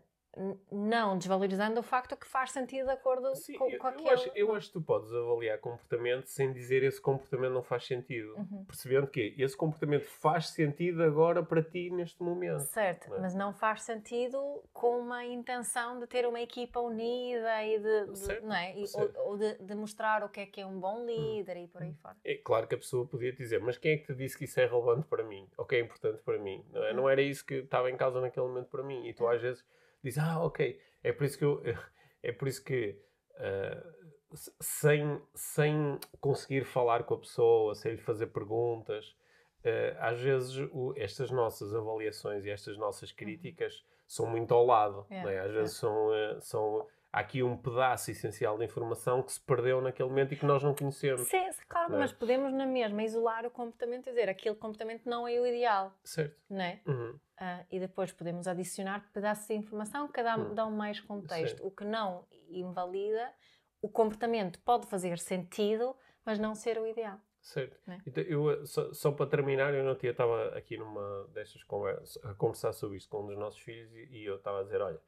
[0.70, 4.08] não desvalorizando o facto que faz sentido de acordo Sim, com, com aquele...
[4.08, 7.86] Eu acho, eu acho que tu podes avaliar comportamento sem dizer esse comportamento não faz
[7.86, 8.34] sentido.
[8.36, 8.64] Uhum.
[8.64, 12.60] Percebendo que esse comportamento faz sentido agora para ti neste momento.
[12.60, 13.20] Certo, não é?
[13.20, 18.40] mas não faz sentido com uma intenção de ter uma equipa unida e de, de
[18.40, 18.76] não é?
[18.76, 21.06] E, ou, ou de, de, mostrar o que é que é um bom hum.
[21.06, 21.64] líder uhum.
[21.64, 22.16] e por aí fora.
[22.24, 24.58] É claro que a pessoa podia dizer, mas quem é que te disse que isso
[24.60, 25.48] é relevante para mim?
[25.56, 26.64] Ou que é importante para mim?
[26.72, 26.90] Não, é?
[26.90, 26.96] Uhum.
[26.96, 29.06] não era isso que estava em causa naquele momento para mim.
[29.06, 29.64] E tu às vezes
[30.04, 31.62] diz, ah, ok, é por isso que eu,
[32.22, 33.00] é por isso que
[33.36, 39.16] uh, sem, sem conseguir falar com a pessoa, sem lhe fazer perguntas,
[39.64, 43.16] uh, às vezes o, estas nossas avaliações e estas nossas uhum.
[43.16, 45.40] críticas são muito ao lado, é, é?
[45.40, 49.80] às vezes são, uh, são há aqui um pedaço essencial de informação que se perdeu
[49.80, 51.28] naquele momento e que nós não conhecemos.
[51.28, 51.98] Sim, claro, é?
[51.98, 55.96] mas podemos na mesma isolar o comportamento e dizer aquele comportamento não é o ideal.
[56.02, 56.36] Certo.
[56.50, 56.80] Não é?
[56.84, 57.12] Uhum.
[57.12, 60.54] Uh, e depois podemos adicionar pedaços de informação que dão, uhum.
[60.54, 61.58] dão mais contexto.
[61.58, 61.66] Sim.
[61.66, 63.32] O que não invalida,
[63.80, 65.94] o comportamento pode fazer sentido,
[66.26, 67.20] mas não ser o ideal.
[67.40, 67.78] Certo.
[67.88, 67.98] É?
[68.06, 72.34] Então, eu, só, só, para terminar, eu não tinha, estava aqui numa destas conversas a
[72.34, 74.98] conversar sobre isto com um dos nossos filhos e, e eu estava a dizer, olha,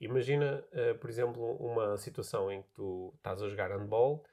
[0.00, 4.24] Imagina, uh, por exemplo, uma situação em que tu estás a jogar handball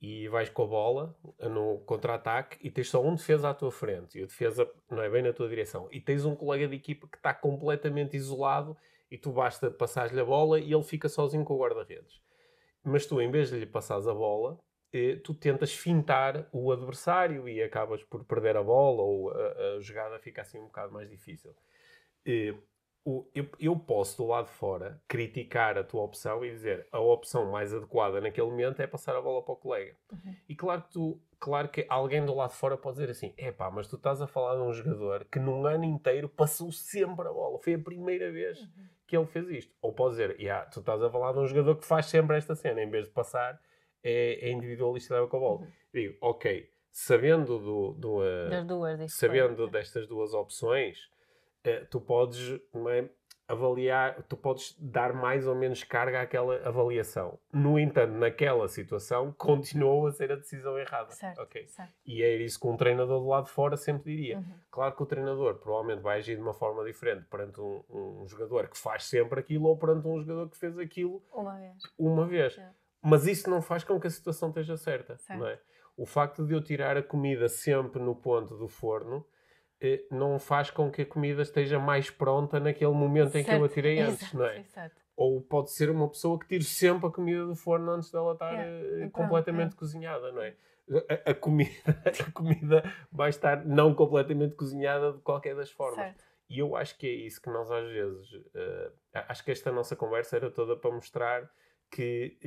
[0.00, 3.72] e vais com a bola eh, no contra-ataque e tens só um defesa à tua
[3.72, 6.76] frente e o defesa não é bem na tua direção e tens um colega de
[6.76, 8.76] equipa que está completamente isolado
[9.10, 12.20] e tu basta passar-lhe a bola e ele fica sozinho com o guarda-redes.
[12.84, 14.60] Mas tu, em vez de lhe passares a bola,
[14.92, 19.80] eh, tu tentas fintar o adversário e acabas por perder a bola ou a, a
[19.80, 21.54] jogada fica assim um bocado mais difícil
[23.08, 27.00] o, eu, eu posso, do lado de fora, criticar a tua opção e dizer a
[27.00, 29.96] opção mais adequada naquele momento é passar a bola para o colega.
[30.12, 30.36] Uhum.
[30.46, 33.50] E claro que tu, claro que alguém do lado de fora pode dizer assim: é
[33.50, 37.26] pá, mas tu estás a falar de um jogador que num ano inteiro passou sempre
[37.26, 37.58] a bola.
[37.58, 38.66] Foi a primeira vez Uhum.
[39.06, 39.74] que ele fez isto.
[39.80, 42.54] Ou pode dizer: yeah, tu estás a falar de um jogador que faz sempre esta
[42.54, 43.58] cena, em vez de passar,
[44.02, 45.60] é, é individualista e leva com a bola.
[45.60, 45.68] Uhum.
[45.94, 51.08] Digo, ok, sabendo do, do, uh, duas sabendo destas duas opções,
[51.90, 53.08] tu podes é,
[53.46, 57.38] avaliar, tu podes dar mais ou menos carga àquela avaliação.
[57.52, 61.10] No entanto, naquela situação, continuou a ser a decisão errada.
[61.12, 61.66] Certo, Ok.
[61.66, 61.92] certo.
[62.04, 64.36] E é isso que um treinador do lado de fora sempre diria.
[64.38, 64.54] Uhum.
[64.70, 68.68] Claro que o treinador provavelmente vai agir de uma forma diferente perante um, um jogador
[68.68, 71.82] que faz sempre aquilo ou perante um jogador que fez aquilo Uma vez.
[71.98, 72.58] uma vez.
[72.58, 72.70] É.
[73.02, 75.38] Mas isso não faz com que a situação esteja certa, Certo.
[75.38, 75.58] não é?
[75.96, 79.37] O facto de eu tirar a comida sempre no ponto do forno eh,
[80.10, 83.60] não faz com que a comida esteja mais pronta naquele momento em que eu a
[83.60, 83.74] Certo.
[83.74, 84.58] tirei antes, Exato, não é?
[84.60, 84.94] Exato.
[85.16, 88.54] Ou pode ser uma pessoa que tire sempre a comida do forno antes dela estar
[88.54, 89.76] É, eh, completamente é.
[89.76, 90.54] cozinhada, não é?
[91.26, 91.70] A, a comida,
[92.28, 95.96] a comida vai estar não completamente cozinhada de qualquer das formas.
[96.06, 96.24] Certo.
[96.50, 98.28] E eu acho que é isso que nós às vezes.
[98.54, 101.50] eh, acho que esta nossa conversa era toda para mostrar
[101.90, 102.38] que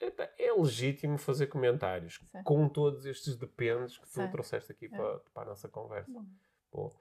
[0.00, 2.42] eh, epá, é legítimo fazer comentários Sim.
[2.44, 4.88] com todos estes dependes que tu trouxeste aqui É.
[4.88, 6.10] para, para a nossa conversa.
[6.12, 6.24] Bom.
[6.72, 6.92] Bom,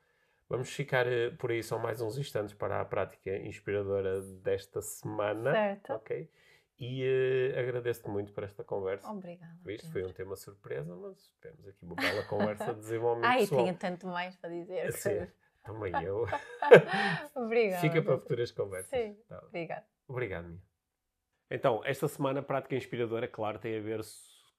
[0.47, 5.51] vamos ficar eh, por aí só mais uns instantes para a prática inspiradora desta semana.
[5.51, 5.93] Certo.
[5.93, 6.29] Ok?
[6.79, 9.09] E eh, agradeço-te muito por esta conversa.
[9.09, 9.59] Obrigada.
[9.67, 13.65] Isto foi um tema surpresa, mas tivemos aqui uma bela conversa de desenvolvimento Ai, pessoal.
[13.65, 14.91] tenho tanto mais para dizer.
[14.93, 15.27] Sim,
[15.63, 16.25] também eu.
[17.35, 17.81] Obrigada.
[17.81, 18.89] Fica para futuras conversas.
[18.89, 19.17] Sim.
[19.27, 19.43] Tá.
[19.47, 19.85] Obrigada.
[20.07, 20.61] Obrigado, Mia.
[21.51, 24.01] Então, esta semana, a prática inspiradora, claro, tem a ver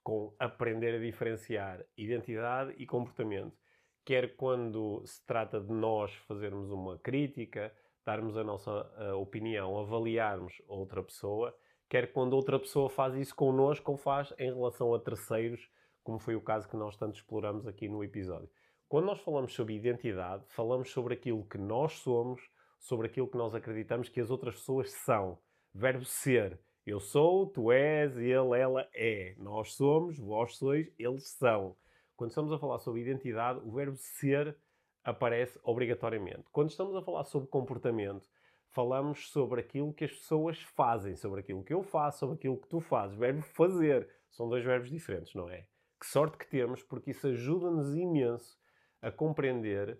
[0.03, 3.57] com aprender a diferenciar identidade e comportamento.
[4.03, 7.71] Quer quando se trata de nós fazermos uma crítica,
[8.05, 11.55] darmos a nossa ah, opinião, avaliarmos outra pessoa,
[11.87, 15.69] quer quando outra pessoa faz isso connosco ou faz em relação a terceiros,
[16.03, 18.49] como foi o caso que nós tanto exploramos aqui no episódio.
[18.89, 22.41] Quando nós falamos sobre identidade, falamos sobre aquilo que nós somos,
[22.79, 25.37] sobre aquilo que nós acreditamos que as outras pessoas são.
[25.73, 26.59] Verbo ser.
[26.85, 29.35] Eu sou, tu és, ele, ela é.
[29.37, 31.77] Nós somos, vós sois, eles são.
[32.21, 34.55] Quando estamos a falar sobre identidade, o verbo ser
[35.03, 36.43] aparece obrigatoriamente.
[36.51, 38.29] Quando estamos a falar sobre comportamento,
[38.69, 42.67] falamos sobre aquilo que as pessoas fazem, sobre aquilo que eu faço, sobre aquilo que
[42.67, 43.17] tu fazes.
[43.17, 44.07] Verbo fazer.
[44.29, 45.65] São dois verbos diferentes, não é?
[45.99, 48.55] Que sorte que temos, porque isso ajuda-nos imenso
[49.01, 49.99] a compreender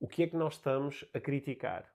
[0.00, 1.88] o que é que nós estamos a criticar.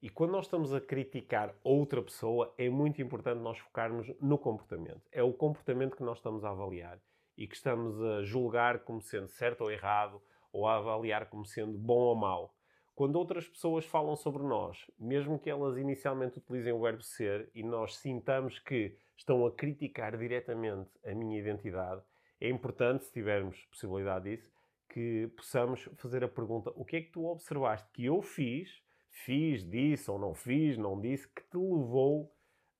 [0.00, 5.02] E quando nós estamos a criticar outra pessoa, é muito importante nós focarmos no comportamento.
[5.10, 7.02] É o comportamento que nós estamos a avaliar
[7.40, 10.20] e que estamos a julgar como sendo certo ou errado,
[10.52, 12.54] ou a avaliar como sendo bom ou mau.
[12.94, 17.62] Quando outras pessoas falam sobre nós, mesmo que elas inicialmente utilizem o verbo ser e
[17.62, 22.02] nós sintamos que estão a criticar diretamente a minha identidade,
[22.38, 24.52] é importante, se tivermos possibilidade disso,
[24.90, 29.64] que possamos fazer a pergunta: o que é que tu observaste que eu fiz, fiz,
[29.64, 32.30] disse ou não fiz, não disse, que te levou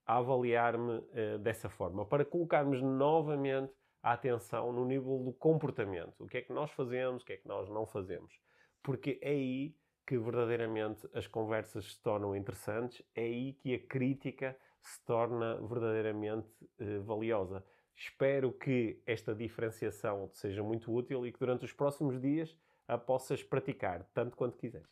[0.05, 2.05] a avaliar-me eh, dessa forma?
[2.05, 6.24] Para colocarmos novamente a atenção no nível do comportamento.
[6.24, 8.32] O que é que nós fazemos, o que é que nós não fazemos.
[8.82, 9.76] Porque é aí
[10.07, 16.48] que verdadeiramente as conversas se tornam interessantes, é aí que a crítica se torna verdadeiramente
[16.78, 17.64] eh, valiosa.
[17.94, 22.57] Espero que esta diferenciação te seja muito útil e que durante os próximos dias
[22.88, 24.88] a possas praticar, tanto quanto quiseres.